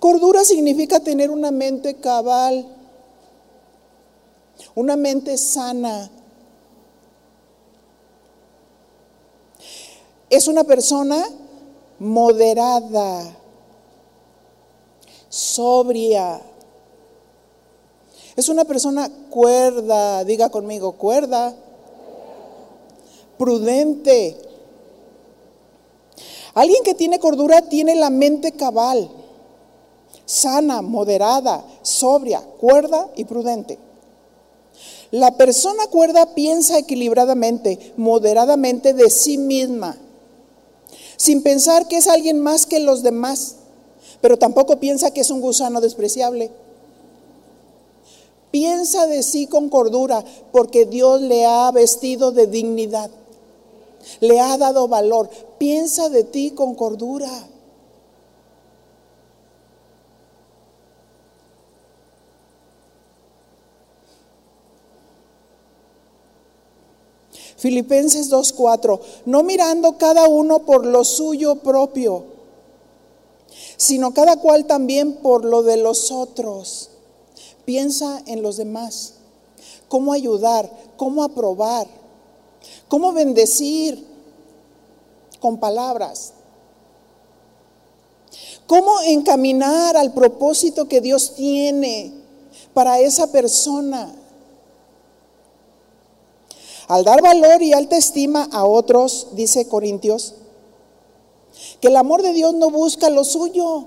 [0.00, 2.66] Cordura significa tener una mente cabal,
[4.74, 6.10] una mente sana.
[10.32, 11.28] Es una persona
[11.98, 13.36] moderada
[15.28, 16.40] sobria.
[18.34, 21.54] Es una persona cuerda, diga conmigo, cuerda,
[23.36, 24.38] prudente.
[26.54, 29.10] Alguien que tiene cordura tiene la mente cabal,
[30.24, 33.78] sana, moderada, sobria, cuerda y prudente.
[35.10, 39.98] La persona cuerda piensa equilibradamente, moderadamente de sí misma,
[41.16, 43.56] sin pensar que es alguien más que los demás
[44.22, 46.50] pero tampoco piensa que es un gusano despreciable.
[48.52, 53.10] Piensa de sí con cordura, porque Dios le ha vestido de dignidad,
[54.20, 55.28] le ha dado valor.
[55.58, 57.30] Piensa de ti con cordura.
[67.62, 72.32] Filipenses 2.4, no mirando cada uno por lo suyo propio
[73.76, 76.90] sino cada cual también por lo de los otros.
[77.64, 79.14] Piensa en los demás,
[79.88, 81.86] cómo ayudar, cómo aprobar,
[82.88, 84.06] cómo bendecir
[85.40, 86.32] con palabras,
[88.66, 92.12] cómo encaminar al propósito que Dios tiene
[92.74, 94.14] para esa persona.
[96.92, 100.34] Al dar valor y alta estima a otros, dice Corintios,
[101.80, 103.86] que el amor de Dios no busca lo suyo.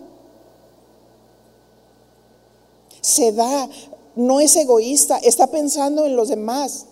[3.02, 3.70] Se da,
[4.16, 6.88] no es egoísta, está pensando en los demás.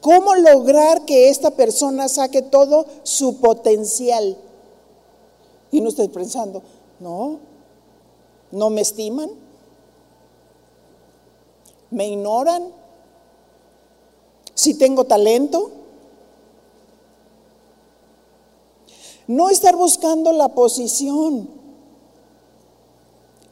[0.00, 4.34] ¿Cómo lograr que esta persona saque todo su potencial?
[5.70, 6.62] Y no estoy pensando,
[7.00, 7.38] no,
[8.50, 9.28] no me estiman,
[11.90, 12.77] me ignoran,
[14.58, 15.78] si tengo talento,
[19.28, 21.50] No estar buscando la posición,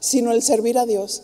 [0.01, 1.23] sino el servir a Dios.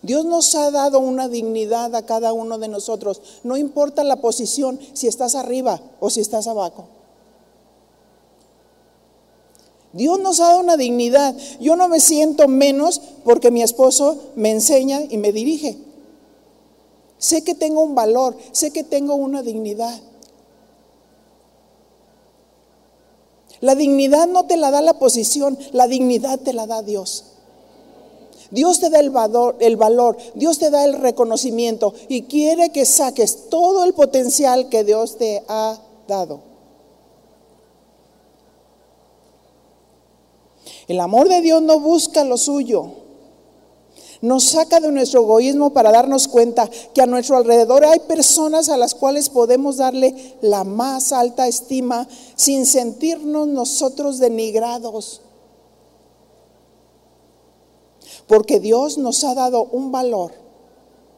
[0.00, 3.20] Dios nos ha dado una dignidad a cada uno de nosotros.
[3.44, 6.86] No importa la posición, si estás arriba o si estás abajo.
[9.92, 11.36] Dios nos ha dado una dignidad.
[11.60, 15.87] Yo no me siento menos porque mi esposo me enseña y me dirige.
[17.18, 20.00] Sé que tengo un valor, sé que tengo una dignidad.
[23.60, 27.24] La dignidad no te la da la posición, la dignidad te la da Dios.
[28.50, 32.86] Dios te da el valor, el valor, Dios te da el reconocimiento y quiere que
[32.86, 36.40] saques todo el potencial que Dios te ha dado.
[40.86, 43.07] El amor de Dios no busca lo suyo.
[44.20, 48.76] Nos saca de nuestro egoísmo para darnos cuenta que a nuestro alrededor hay personas a
[48.76, 55.20] las cuales podemos darle la más alta estima sin sentirnos nosotros denigrados.
[58.26, 60.32] Porque Dios nos ha dado un valor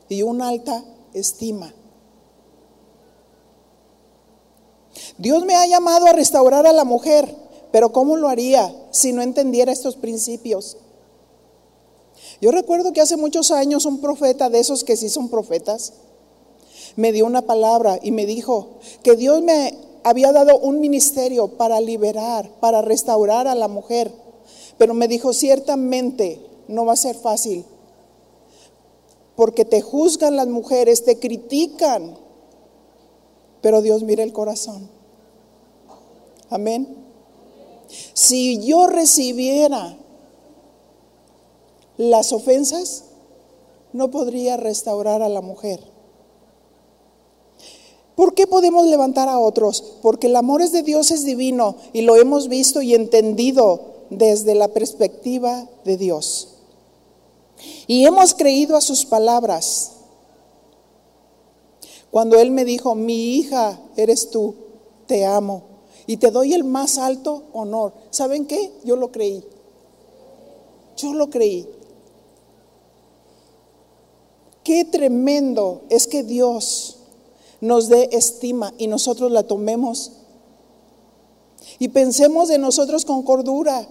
[0.09, 0.84] y una alta
[1.14, 1.72] estima.
[5.16, 7.34] Dios me ha llamado a restaurar a la mujer,
[7.72, 10.76] pero ¿cómo lo haría si no entendiera estos principios?
[12.41, 15.93] Yo recuerdo que hace muchos años un profeta de esos que sí son profetas
[16.97, 21.80] me dio una palabra y me dijo que Dios me había dado un ministerio para
[21.80, 24.12] liberar, para restaurar a la mujer.
[24.78, 27.64] Pero me dijo, ciertamente no va a ser fácil,
[29.36, 32.16] porque te juzgan las mujeres, te critican,
[33.61, 34.88] pero Dios mira el corazón.
[36.49, 36.97] Amén.
[38.14, 39.97] Si yo recibiera
[42.01, 43.05] las ofensas,
[43.92, 45.80] no podría restaurar a la mujer.
[48.14, 49.98] ¿Por qué podemos levantar a otros?
[50.01, 54.55] Porque el amor es de Dios es divino y lo hemos visto y entendido desde
[54.55, 56.48] la perspectiva de Dios.
[57.86, 59.92] Y hemos creído a sus palabras.
[62.11, 64.55] Cuando Él me dijo, mi hija eres tú,
[65.07, 65.64] te amo
[66.07, 67.92] y te doy el más alto honor.
[68.09, 68.72] ¿Saben qué?
[68.84, 69.44] Yo lo creí.
[70.96, 71.68] Yo lo creí.
[74.63, 76.99] Qué tremendo es que Dios
[77.61, 80.13] nos dé estima y nosotros la tomemos.
[81.79, 83.89] Y pensemos de nosotros con cordura.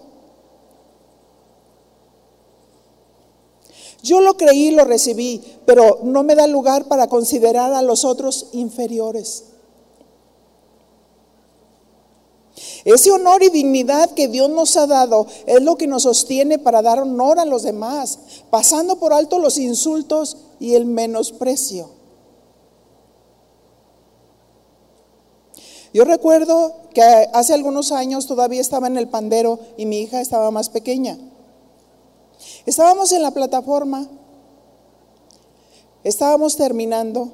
[4.01, 8.05] Yo lo creí y lo recibí, pero no me da lugar para considerar a los
[8.05, 9.45] otros inferiores.
[12.85, 16.81] Ese honor y dignidad que Dios nos ha dado es lo que nos sostiene para
[16.81, 21.89] dar honor a los demás, pasando por alto los insultos y el menosprecio.
[25.93, 30.51] Yo recuerdo que hace algunos años todavía estaba en el pandero y mi hija estaba
[30.51, 31.17] más pequeña.
[32.65, 34.07] Estábamos en la plataforma,
[36.03, 37.31] estábamos terminando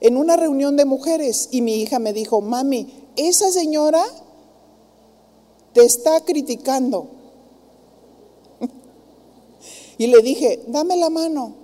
[0.00, 4.04] en una reunión de mujeres y mi hija me dijo, mami, esa señora
[5.72, 7.15] te está criticando.
[9.98, 11.54] Y le dije, dame la mano.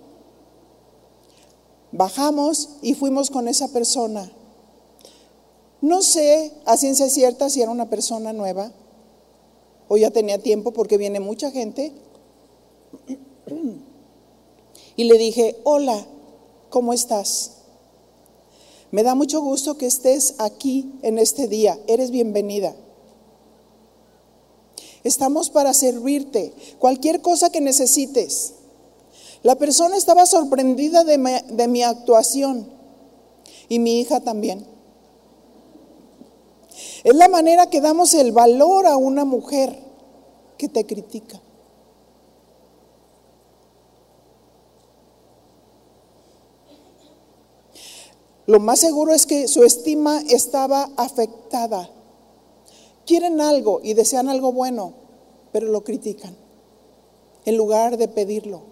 [1.93, 4.31] Bajamos y fuimos con esa persona.
[5.83, 8.73] No sé a ciencia cierta si era una persona nueva
[9.89, 11.93] o ya tenía tiempo porque viene mucha gente.
[14.97, 16.07] Y le dije, hola,
[16.71, 17.59] ¿cómo estás?
[18.91, 21.79] Me da mucho gusto que estés aquí en este día.
[21.87, 22.75] Eres bienvenida.
[25.05, 26.53] Estamos para servirte.
[26.79, 28.55] Cualquier cosa que necesites.
[29.43, 31.19] La persona estaba sorprendida de
[31.69, 32.69] mi, actuación
[33.69, 34.65] y mi hija también.
[37.03, 39.77] Es la manera que damos el valor a una mujer
[40.57, 41.41] que te critica.
[48.47, 51.91] Lo más seguro es que su estima estaba afectada.
[53.13, 54.95] Quieren algo y desean algo bueno,
[55.53, 56.35] pero lo critican
[57.45, 58.63] en lugar de pedirlo.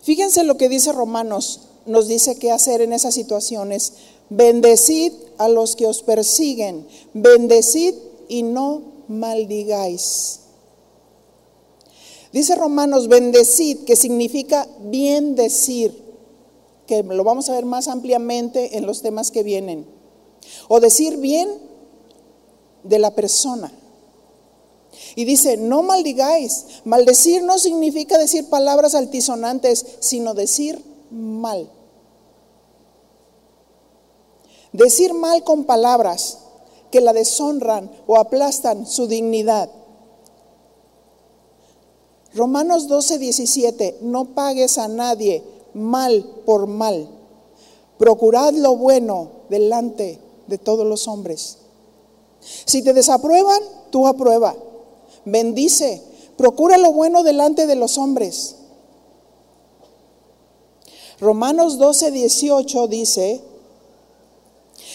[0.00, 3.94] Fíjense lo que dice Romanos, nos dice qué hacer en esas situaciones.
[4.28, 7.96] Bendecid a los que os persiguen, bendecid
[8.28, 10.38] y no maldigáis.
[12.32, 16.00] Dice Romanos, bendecid, que significa bien decir,
[16.86, 19.98] que lo vamos a ver más ampliamente en los temas que vienen.
[20.68, 21.48] O decir bien
[22.82, 23.72] de la persona.
[25.14, 26.66] Y dice, no maldigáis.
[26.84, 31.70] Maldecir no significa decir palabras altisonantes, sino decir mal.
[34.72, 36.38] Decir mal con palabras
[36.90, 39.70] que la deshonran o aplastan su dignidad.
[42.34, 45.42] Romanos 12, 17, no pagues a nadie
[45.74, 47.08] mal por mal.
[47.98, 51.56] Procurad lo bueno delante de todos los hombres.
[52.40, 54.54] Si te desaprueban, tú aprueba.
[55.24, 56.02] Bendice.
[56.36, 58.56] Procura lo bueno delante de los hombres.
[61.18, 63.40] Romanos 12, 18 dice,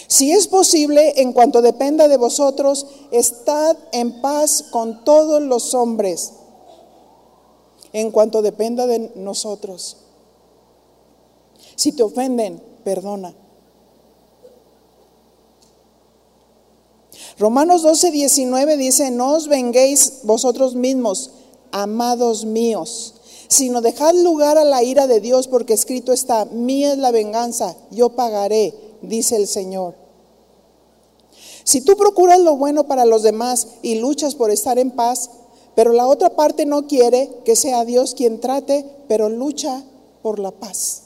[0.08, 6.34] si es posible, en cuanto dependa de vosotros, estad en paz con todos los hombres
[7.96, 9.96] en cuanto dependa de nosotros.
[11.78, 13.34] Si te ofenden, perdona.
[17.38, 21.32] Romanos 12, 19 dice, no os venguéis vosotros mismos,
[21.72, 23.16] amados míos,
[23.50, 27.76] sino dejad lugar a la ira de Dios, porque escrito está, mía es la venganza,
[27.92, 29.96] yo pagaré, dice el Señor.
[31.66, 35.30] Si tú procuras lo bueno para los demás y luchas por estar en paz,
[35.76, 39.84] pero la otra parte no quiere que sea Dios quien trate, pero lucha
[40.22, 41.05] por la paz.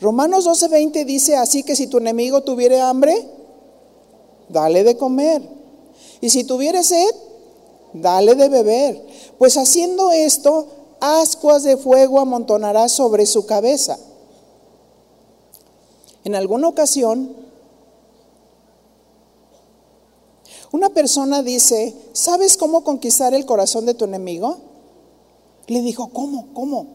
[0.00, 3.28] Romanos 12:20 dice así que si tu enemigo tuviere hambre,
[4.48, 5.42] dale de comer.
[6.20, 7.14] Y si tuviere sed,
[7.92, 9.04] dale de beber.
[9.38, 10.66] Pues haciendo esto,
[11.00, 13.98] ascuas de fuego amontonará sobre su cabeza.
[16.24, 17.34] En alguna ocasión,
[20.72, 24.58] una persona dice, ¿sabes cómo conquistar el corazón de tu enemigo?
[25.66, 26.48] Le dijo, ¿cómo?
[26.52, 26.86] ¿Cómo?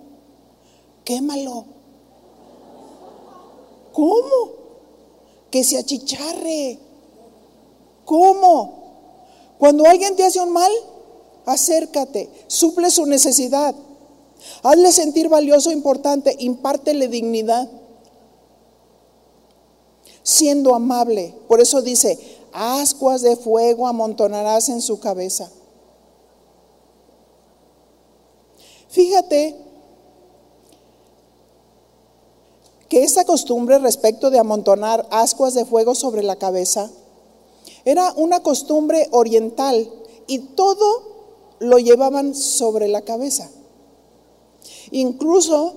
[1.03, 1.65] Quémalo.
[3.93, 4.51] ¿Cómo?
[5.49, 6.79] Que se achicharre.
[8.03, 8.83] ¿Cómo?
[9.57, 10.71] Cuando alguien te hace un mal,
[11.45, 13.73] acércate, suple su necesidad.
[14.63, 17.69] Hazle sentir valioso, importante, impártele dignidad.
[20.23, 21.35] Siendo amable.
[21.47, 22.17] Por eso dice,
[22.51, 25.49] ascuas de fuego amontonarás en su cabeza.
[28.89, 29.55] Fíjate
[32.93, 36.91] que esta costumbre respecto de amontonar ascuas de fuego sobre la cabeza
[37.85, 39.91] era una costumbre oriental
[40.27, 43.49] y todo lo llevaban sobre la cabeza.
[44.91, 45.73] Incluso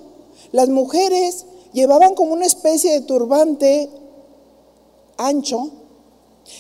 [0.53, 3.89] las mujeres llevaban como una especie de turbante
[5.17, 5.71] ancho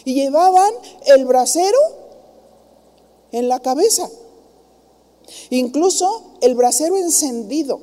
[0.06, 0.72] y llevaban
[1.04, 1.78] el brasero
[3.30, 4.08] en la cabeza.
[5.50, 7.78] Incluso el brasero encendido.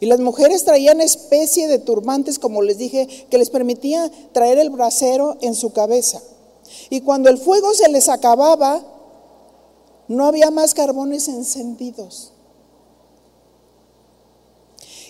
[0.00, 4.70] Y las mujeres traían especie de turbantes, como les dije, que les permitía traer el
[4.70, 6.20] brasero en su cabeza.
[6.90, 8.84] Y cuando el fuego se les acababa,
[10.08, 12.32] no había más carbones encendidos.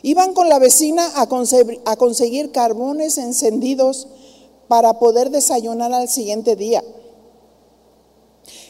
[0.03, 4.09] Iban con la vecina a, a conseguir carbones encendidos
[4.69, 6.85] para poder desayunar al siguiente día.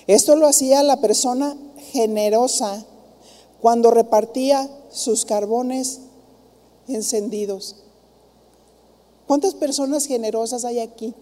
[0.07, 1.57] Esto lo hacía la persona
[1.93, 2.85] generosa
[3.61, 4.69] cuando repartía
[4.99, 6.01] sus carbones
[6.89, 7.77] encendidos.
[9.27, 11.15] ¿Cuántas personas generosas hay aquí?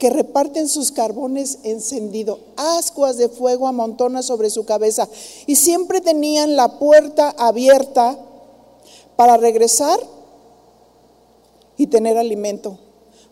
[0.00, 5.06] que reparten sus carbones encendidos, ascuas de fuego amontonas sobre su cabeza,
[5.46, 8.18] y siempre tenían la puerta abierta
[9.16, 10.00] para regresar
[11.76, 12.78] y tener alimento,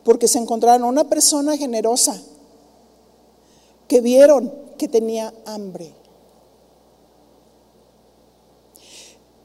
[0.04, 2.20] porque se encontraron una persona generosa
[3.88, 5.94] que vieron que tenía hambre.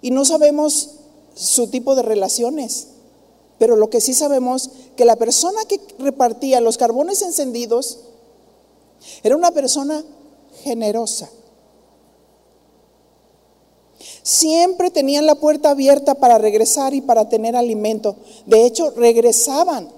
[0.04, 0.90] Y no sabemos
[1.34, 2.90] su tipo de relaciones,
[3.58, 8.02] pero lo que sí sabemos que la persona que repartía los carbones encendidos
[9.24, 10.04] era una persona
[10.62, 11.30] generosa.
[14.24, 18.18] Siempre tenían la puerta abierta para regresar y para tener alimento.
[18.46, 19.90] De hecho, regresaban.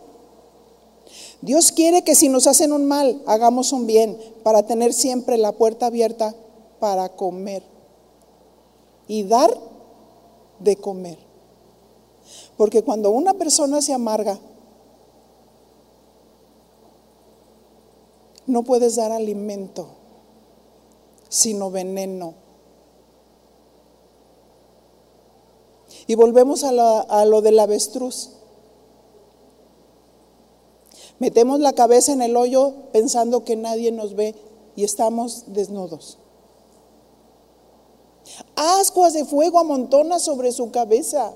[1.41, 5.51] Dios quiere que si nos hacen un mal, hagamos un bien, para tener siempre la
[5.51, 6.36] puerta abierta
[6.80, 7.64] para comer
[9.08, 9.74] y dar
[10.60, 11.18] de comer.
[12.58, 14.39] Porque cuando una persona se amarga,
[18.47, 19.88] no puedes dar alimento,
[21.30, 22.34] sino veneno.
[26.08, 28.32] Y volvemos a, a, lo del avestruz.
[31.20, 34.36] Metemos la cabeza en el hoyo pensando que nadie nos ve
[34.76, 36.20] y estamos desnudos.
[38.56, 41.34] Ascuas de fuego amontona sobre su cabeza.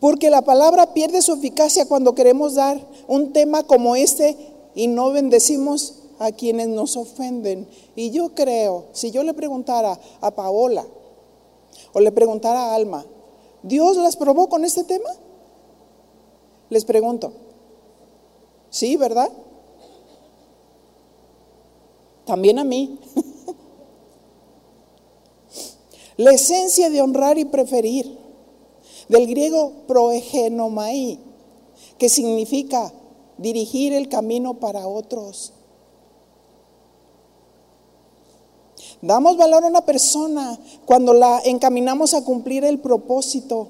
[0.00, 4.36] Porque la palabra pierde su eficacia cuando queremos dar un tema como este
[4.74, 7.68] y no bendecimos a quienes nos ofenden.
[7.94, 10.84] Y yo creo, si yo le preguntara a Paola
[11.92, 13.04] o le preguntara a Alma,
[13.62, 15.10] ¿Dios las probó con este tema?
[16.68, 17.32] Les pregunto,
[18.70, 19.30] ¿sí, verdad?
[22.24, 22.98] También a mí.
[26.16, 28.18] La esencia de honrar y preferir
[29.08, 31.18] del griego proegenomai,
[31.98, 32.92] que significa
[33.38, 35.52] dirigir el camino para otros.
[39.00, 43.68] Damos valor a una persona cuando la encaminamos a cumplir el propósito,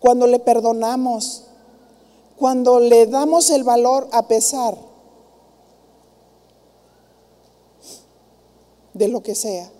[0.00, 1.44] cuando le perdonamos,
[2.36, 4.89] cuando le damos el valor a pesar
[9.00, 9.72] de lo que sea.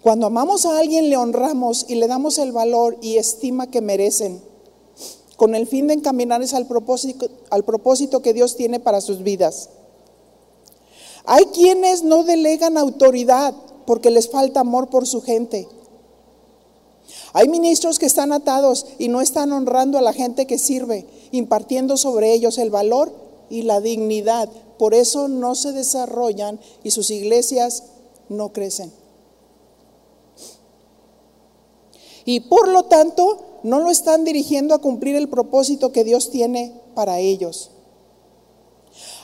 [0.00, 4.40] Cuando amamos a alguien, le honramos y le damos el valor y estima que merecen,
[5.36, 9.70] con el fin de encaminarles al propósito, al propósito que Dios tiene para sus vidas.
[11.24, 13.54] Hay quienes no delegan autoridad
[13.86, 15.66] porque les falta amor por su gente.
[17.32, 21.96] Hay ministros que están atados y no están honrando a la gente que sirve impartiendo
[21.96, 23.12] sobre ellos el valor
[23.50, 24.48] y la dignidad.
[24.78, 27.84] Por eso no se desarrollan y sus iglesias
[28.28, 28.92] no crecen.
[32.24, 36.78] Y por lo tanto, no lo están dirigiendo a cumplir el propósito que Dios tiene
[36.94, 37.70] para ellos.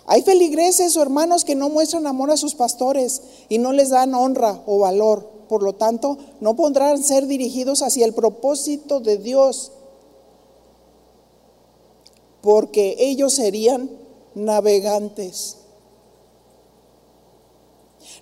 [0.07, 4.15] Hay feligreses o hermanos que no muestran amor a sus pastores y no les dan
[4.15, 5.29] honra o valor.
[5.49, 9.73] Por lo tanto, no podrán ser dirigidos hacia el propósito de Dios,
[12.45, 13.89] porque ellos serían
[14.35, 15.57] navegantes.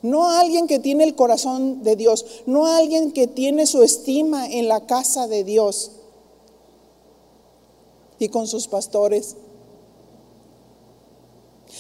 [0.00, 4.68] No alguien que tiene el corazón de Dios, no alguien que tiene su estima en
[4.68, 5.90] la casa de Dios
[8.20, 9.34] y con sus pastores.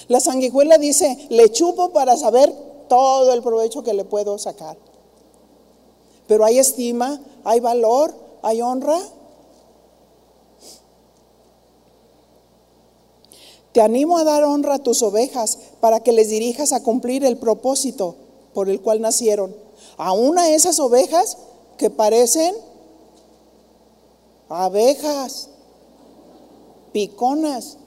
[0.08, 2.52] La sanguijuela dice, le chupo para saber
[2.88, 4.76] todo el provecho que le puedo sacar.
[6.26, 8.12] Pero hay estima, hay valor,
[8.42, 8.98] hay honra.
[13.72, 17.38] Te animo a dar honra a tus ovejas para que les dirijas a cumplir el
[17.38, 18.16] propósito
[18.52, 19.54] por el cual nacieron.
[19.96, 21.38] Aún a esas ovejas
[21.78, 22.54] que parecen
[24.48, 25.48] abejas,
[26.92, 27.78] piconas,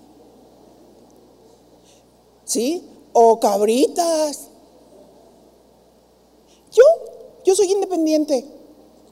[2.44, 2.84] ¿sí?
[3.14, 4.48] O cabritas.
[6.72, 6.84] Yo,
[7.46, 8.44] yo soy independiente,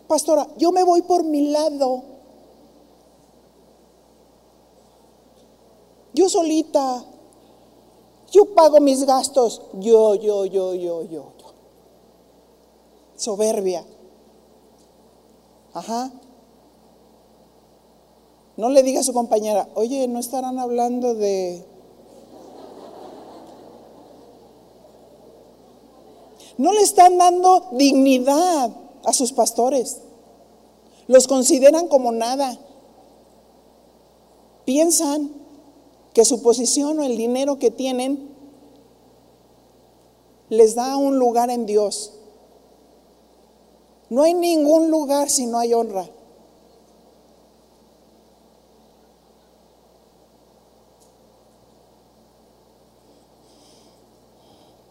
[0.08, 2.13] pastora, yo me voy por mi lado.
[6.14, 7.04] Yo solita.
[8.32, 9.62] Yo pago mis gastos.
[9.74, 11.26] Yo, yo, yo, yo, yo, yo.
[13.16, 13.86] Soberbia.
[15.74, 16.12] Ajá.
[18.56, 21.66] No le diga a su compañera, oye, ¿no estarán hablando de...
[26.58, 28.70] No le están dando dignidad
[29.04, 30.02] a sus pastores.
[31.08, 32.60] Los consideran como nada.
[34.66, 35.43] Piensan
[36.14, 38.30] que su posición o el dinero que tienen
[40.50, 42.14] les da un lugar en Dios.
[44.10, 46.08] No hay ningún lugar si no hay honra.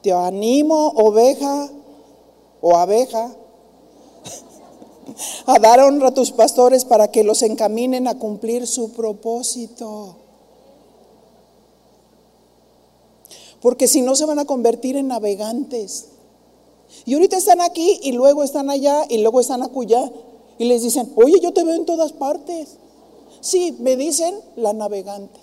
[0.02, 1.70] Te animo, oveja
[2.60, 3.26] o abeja,
[5.46, 10.21] a dar honra a tus pastores para que los encaminen a cumplir su propósito.
[13.62, 16.08] Porque si no se van a convertir en navegantes.
[17.06, 20.10] Y ahorita están aquí y luego están allá y luego están acullá
[20.58, 22.76] y les dicen, oye, yo te veo en todas partes.
[23.40, 25.40] Sí, me dicen la navegante.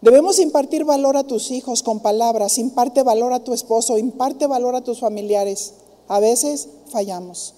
[0.00, 4.76] Debemos impartir valor a tus hijos con palabras, imparte valor a tu esposo, imparte valor
[4.76, 5.74] a tus familiares.
[6.06, 7.54] A veces fallamos.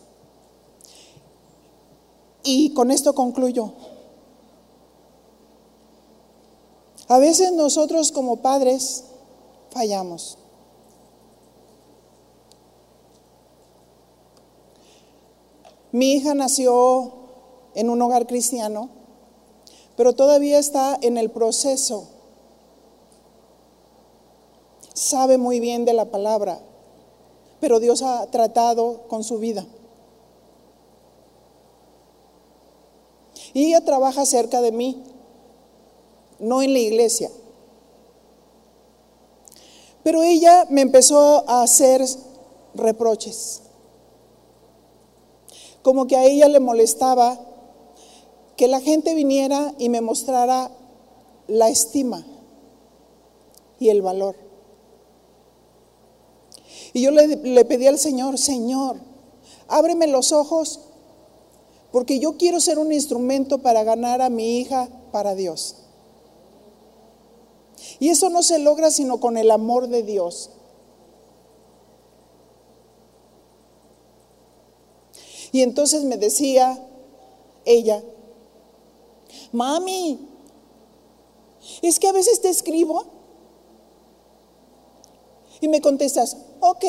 [2.43, 3.73] Y con esto concluyo.
[7.09, 9.05] A veces nosotros como padres
[9.71, 10.39] fallamos.
[15.93, 17.13] Mi hija nació
[17.75, 18.89] en un hogar cristiano,
[19.97, 22.20] pero todavía está en el proceso
[25.01, 26.61] sabe muy bien de la palabra,
[27.59, 29.65] pero Dios ha tratado con su vida.
[33.55, 35.03] Y ella trabaja cerca de mí,
[36.39, 37.31] no en la iglesia.
[40.03, 42.05] Pero ella me empezó a hacer
[42.75, 43.63] reproches.
[45.83, 47.41] Como que a ella le molestaba
[48.57, 50.71] que la gente viniera y me mostrara
[51.49, 52.27] la estima
[53.79, 54.50] y el valor.
[56.93, 58.97] Y yo le, pedí al Señor, Señor,
[59.69, 60.81] ábreme los ojos,
[61.93, 65.77] porque yo quiero ser un instrumento para ganar a mi hija para Dios.
[67.99, 70.51] Y eso no se logra sino con el amor de Dios.
[75.53, 76.87] Y entonces me decía
[77.65, 78.03] ella,
[79.53, 80.29] mami,
[81.83, 83.20] es que a veces te escribo
[85.61, 86.85] y me contestas, ok.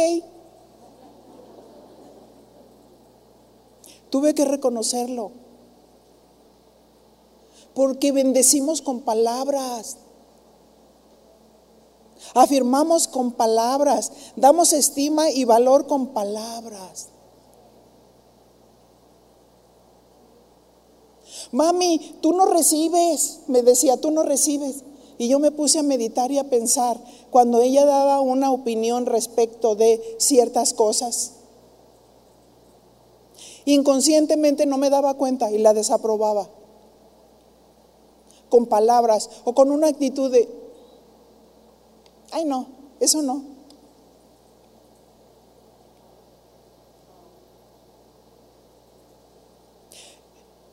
[4.09, 5.31] Tuve que reconocerlo.
[7.73, 9.97] Porque bendecimos con palabras.
[12.33, 14.11] Afirmamos con palabras.
[14.35, 17.09] Damos estima y valor con palabras.
[21.51, 24.83] Mami, tú no recibes, me decía, tú no recibes.
[25.21, 26.99] Y yo me puse a meditar y a pensar
[27.29, 31.33] cuando ella daba una opinión respecto de ciertas cosas.
[33.65, 36.49] Inconscientemente no me daba cuenta y la desaprobaba.
[38.49, 40.49] Con palabras o con una actitud de,
[42.31, 42.65] ay no,
[42.99, 43.43] eso no.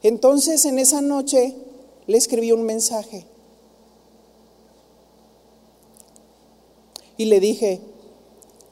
[0.02, 1.54] Entonces en esa noche
[2.06, 3.26] le escribí un mensaje
[7.18, 7.80] y le dije,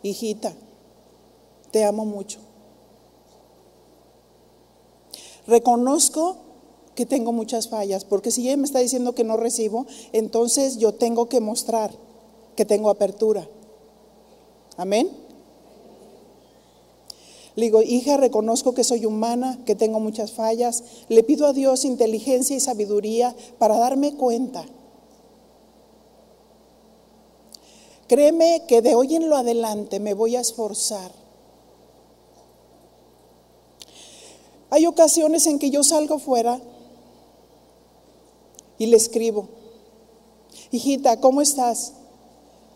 [0.03, 0.55] hijita,
[1.73, 2.39] te amo mucho.
[5.47, 6.39] Reconozco
[6.95, 10.95] que tengo muchas fallas, porque si ella me está diciendo que no recibo, entonces yo
[10.95, 11.91] tengo que mostrar
[12.57, 13.47] que tengo apertura.
[14.79, 15.11] Amén.
[17.57, 20.85] Le digo, hija, reconozco que soy humana, que tengo muchas fallas.
[21.09, 24.65] Le pido a Dios inteligencia y sabiduría para darme cuenta.
[28.09, 31.11] Créeme que de hoy en lo adelante me voy a esforzar.
[34.71, 36.61] Hay ocasiones en que yo salgo fuera
[38.79, 39.49] y le escribo,
[40.71, 41.95] hijita, ¿cómo estás?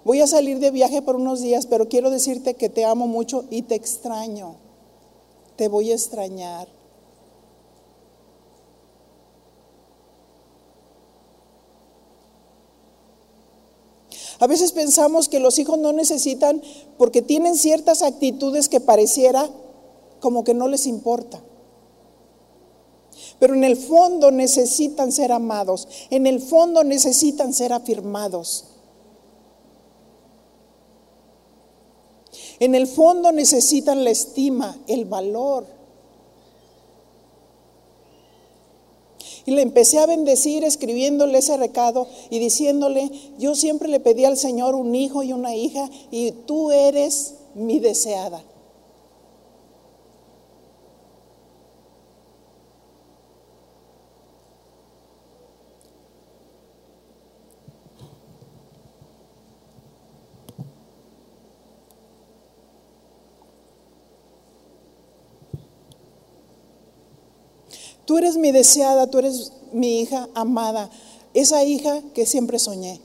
[0.04, 3.44] Voy a salir de viaje por unos días, pero quiero decirte que te amo mucho
[3.50, 4.56] y te extraño
[5.60, 6.68] te voy a extrañar.
[14.40, 16.62] A veces pensamos que los hijos no necesitan
[16.96, 19.48] porque tienen ciertas actitudes que pareciera
[20.18, 21.42] como que no les importa.
[23.38, 28.64] Pero en el fondo necesitan ser amados, en el fondo necesitan ser afirmados.
[32.60, 35.79] En el fondo necesitan la estima, el valor.
[39.46, 44.36] Y le empecé a bendecir escribiéndole ese recado y diciéndole, yo siempre le pedí al
[44.36, 48.44] Señor un hijo y una hija y tú eres mi deseada.
[68.10, 70.90] Tú eres mi deseada, tú eres mi hija amada,
[71.32, 73.00] esa hija que siempre soñé.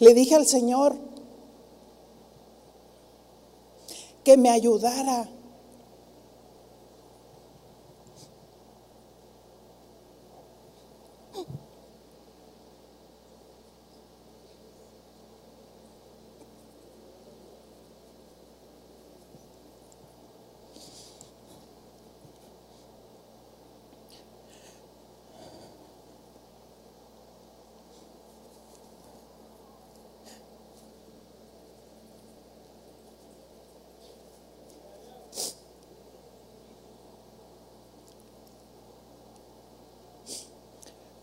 [0.00, 0.96] Le dije al Señor
[4.22, 5.30] que me ayudara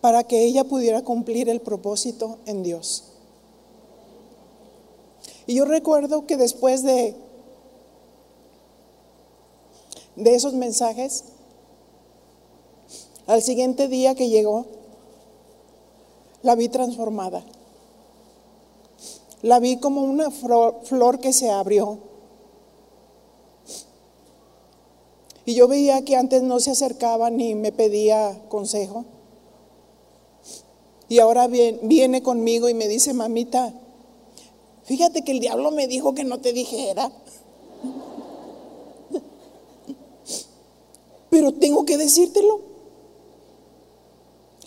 [0.08, 3.04] para que ella pudiera cumplir el propósito en Dios.
[5.46, 7.14] Y yo recuerdo que después de,
[10.16, 11.26] de esos mensajes,
[13.26, 14.66] al siguiente día que llegó,
[16.42, 17.44] la vi transformada.
[19.42, 22.00] La vi como una flor que se abrió.
[25.44, 29.04] Y yo veía que antes no se acercaba ni me pedía consejo.
[31.10, 33.74] Y ahora viene conmigo y me dice, mamita,
[34.84, 37.12] fíjate que el diablo me dijo que no te dijera.
[41.30, 42.62] Pero tengo que decírtelo.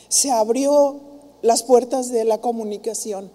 [0.08, 1.00] Se abrió
[1.42, 3.30] las puertas de la comunicación.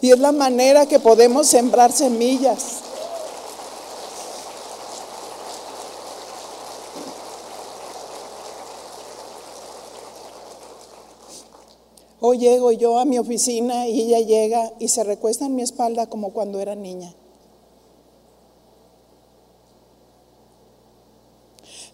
[0.00, 2.80] Y es la manera que podemos sembrar semillas.
[12.28, 16.08] Hoy llego yo a mi oficina y ella llega y se recuesta en mi espalda
[16.08, 17.14] como cuando era niña.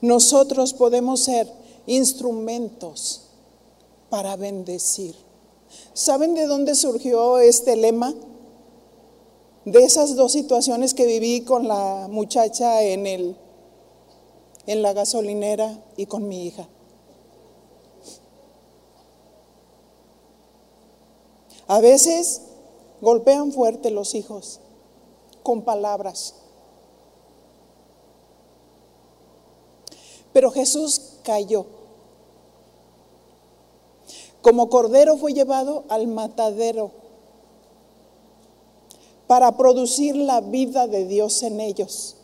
[0.01, 1.53] Nosotros podemos ser
[1.87, 3.25] instrumentos
[4.09, 5.15] para bendecir.
[5.93, 8.15] ¿Saben de dónde surgió este lema?
[9.67, 13.37] de esas dos situaciones que viví con la muchacha en, el,
[14.67, 16.67] en la gasolinera y con mi hija.
[21.73, 22.43] A veces
[23.01, 24.61] golpean fuerte los hijos
[25.43, 26.35] con palabras.
[30.35, 31.65] Pero Jesús cayó.
[34.43, 36.91] Como cordero fue llevado al matadero
[39.27, 42.17] para producir la vida de Dios en ellos.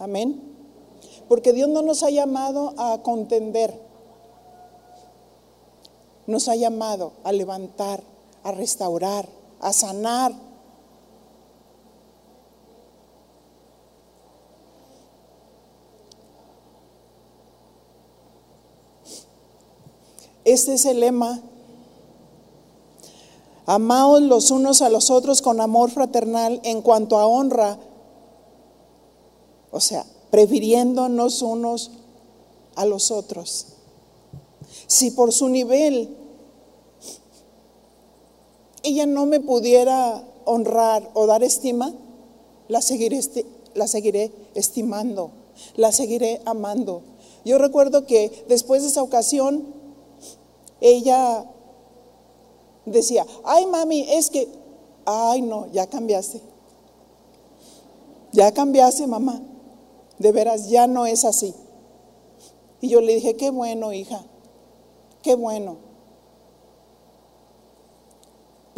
[0.00, 0.42] Amén.
[1.28, 3.80] Porque Dios no nos ha llamado a contender,
[6.30, 8.02] nos ha llamado a levantar,
[8.44, 9.28] a restaurar,
[9.60, 10.32] a sanar.
[20.44, 21.42] Este es el lema.
[23.66, 27.76] Amaos los unos a los otros con amor fraternal en cuanto a honra.
[29.70, 31.90] O sea, prefiriéndonos unos
[32.76, 33.66] a los otros.
[34.86, 36.16] Si por su nivel
[38.82, 41.92] ella no me pudiera honrar o dar estima,
[42.68, 43.20] la seguiré,
[43.74, 45.30] la seguiré estimando,
[45.76, 47.02] la seguiré amando.
[47.44, 49.66] Yo recuerdo que después de esa ocasión,
[50.80, 51.46] ella
[52.86, 54.48] decía, ay mami, es que,
[55.04, 56.40] ay no, ya cambiaste.
[58.32, 59.42] Ya cambiaste, mamá.
[60.18, 61.54] De veras, ya no es así.
[62.80, 64.22] Y yo le dije, qué bueno, hija,
[65.22, 65.89] qué bueno.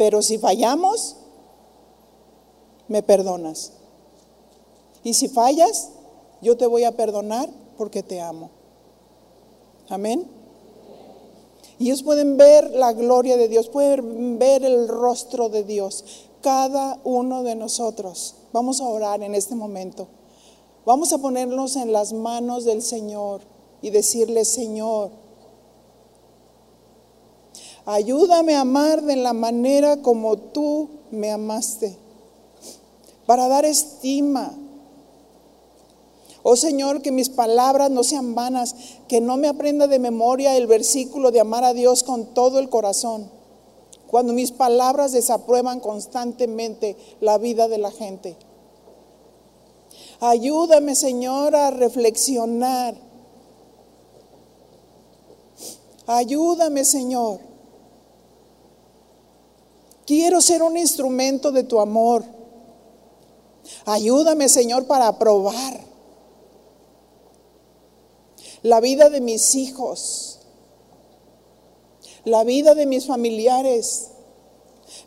[0.03, 1.15] Pero si fallamos,
[2.89, 3.71] me perdonas.
[5.01, 5.91] Y si fallas,
[6.41, 8.49] yo te voy a perdonar porque te amo.
[9.87, 10.27] Amén.
[11.79, 16.03] Y ellos pueden ver la gloria de Dios, pueden ver el rostro de Dios.
[16.41, 18.35] Cada uno de nosotros.
[18.51, 20.09] Vamos a orar en este momento.
[20.85, 23.39] Vamos a ponernos en las manos del Señor
[23.81, 25.11] y decirle, Señor,
[27.85, 31.97] Ayúdame a amar de la manera como tú me amaste,
[33.25, 34.53] para dar estima.
[36.43, 38.75] Oh Señor, que mis palabras no sean vanas,
[39.07, 42.69] que no me aprenda de memoria el versículo de amar a Dios con todo el
[42.69, 43.29] corazón,
[44.07, 48.37] cuando mis palabras desaprueban constantemente la vida de la gente.
[50.21, 52.95] Ayúdame, Señor, a reflexionar.
[56.07, 57.52] Ayúdame, Señor
[60.05, 62.25] Quiero ser un instrumento de tu amor.
[63.85, 65.79] Ayúdame, Señor, para aprobar
[68.63, 70.39] la vida de mis hijos,
[72.25, 74.09] la vida de mis familiares,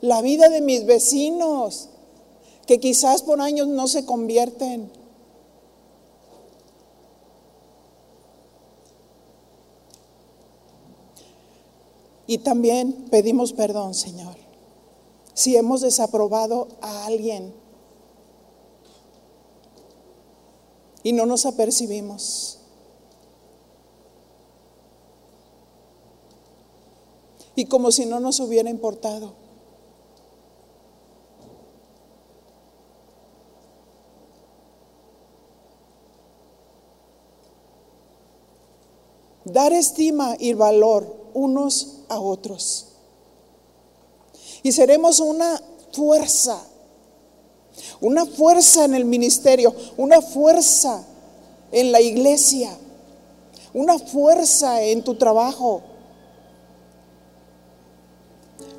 [0.01, 1.89] la vida de mis vecinos,
[2.67, 4.91] que quizás por años no se convierten.
[12.27, 14.46] Y también pedimos perdón, Señor
[15.37, 17.53] si hemos desaprobado a alguien
[21.03, 22.59] y no nos apercibimos.
[27.55, 29.35] Y como si no nos hubiera importado.
[39.45, 42.96] Dar estima y valor unos a otros
[44.67, 45.63] y seremos una
[45.93, 46.61] fuerza,
[48.01, 51.05] una fuerza en el ministerio, una fuerza
[51.71, 52.77] en la iglesia,
[53.73, 55.83] una fuerza en tu trabajo.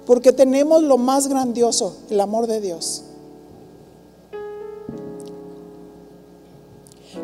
[0.05, 3.03] Porque tenemos lo más grandioso, el amor de Dios.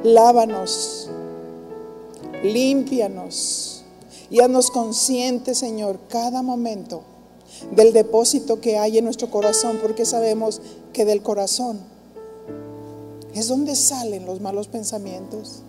[0.03, 1.09] Lávanos,
[2.41, 3.83] límpianos
[4.29, 7.03] y haznos conscientes, Señor, cada momento
[7.71, 11.79] del depósito que hay en nuestro corazón, porque sabemos que del corazón
[13.33, 15.63] es donde salen los malos pensamientos.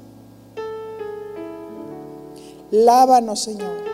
[2.70, 3.84] Lávanos, Señor.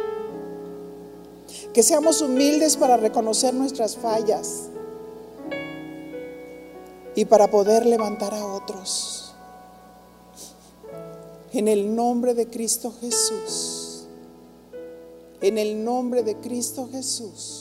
[1.72, 4.70] Que seamos humildes para reconocer nuestras fallas
[7.14, 9.34] y para poder levantar a otros.
[11.52, 14.06] En el nombre de Cristo Jesús.
[15.40, 17.59] En el nombre de Cristo Jesús.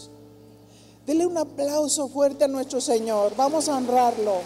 [1.10, 3.34] Dele un aplauso fuerte a nuestro Señor.
[3.36, 4.42] Vamos a honrarlo.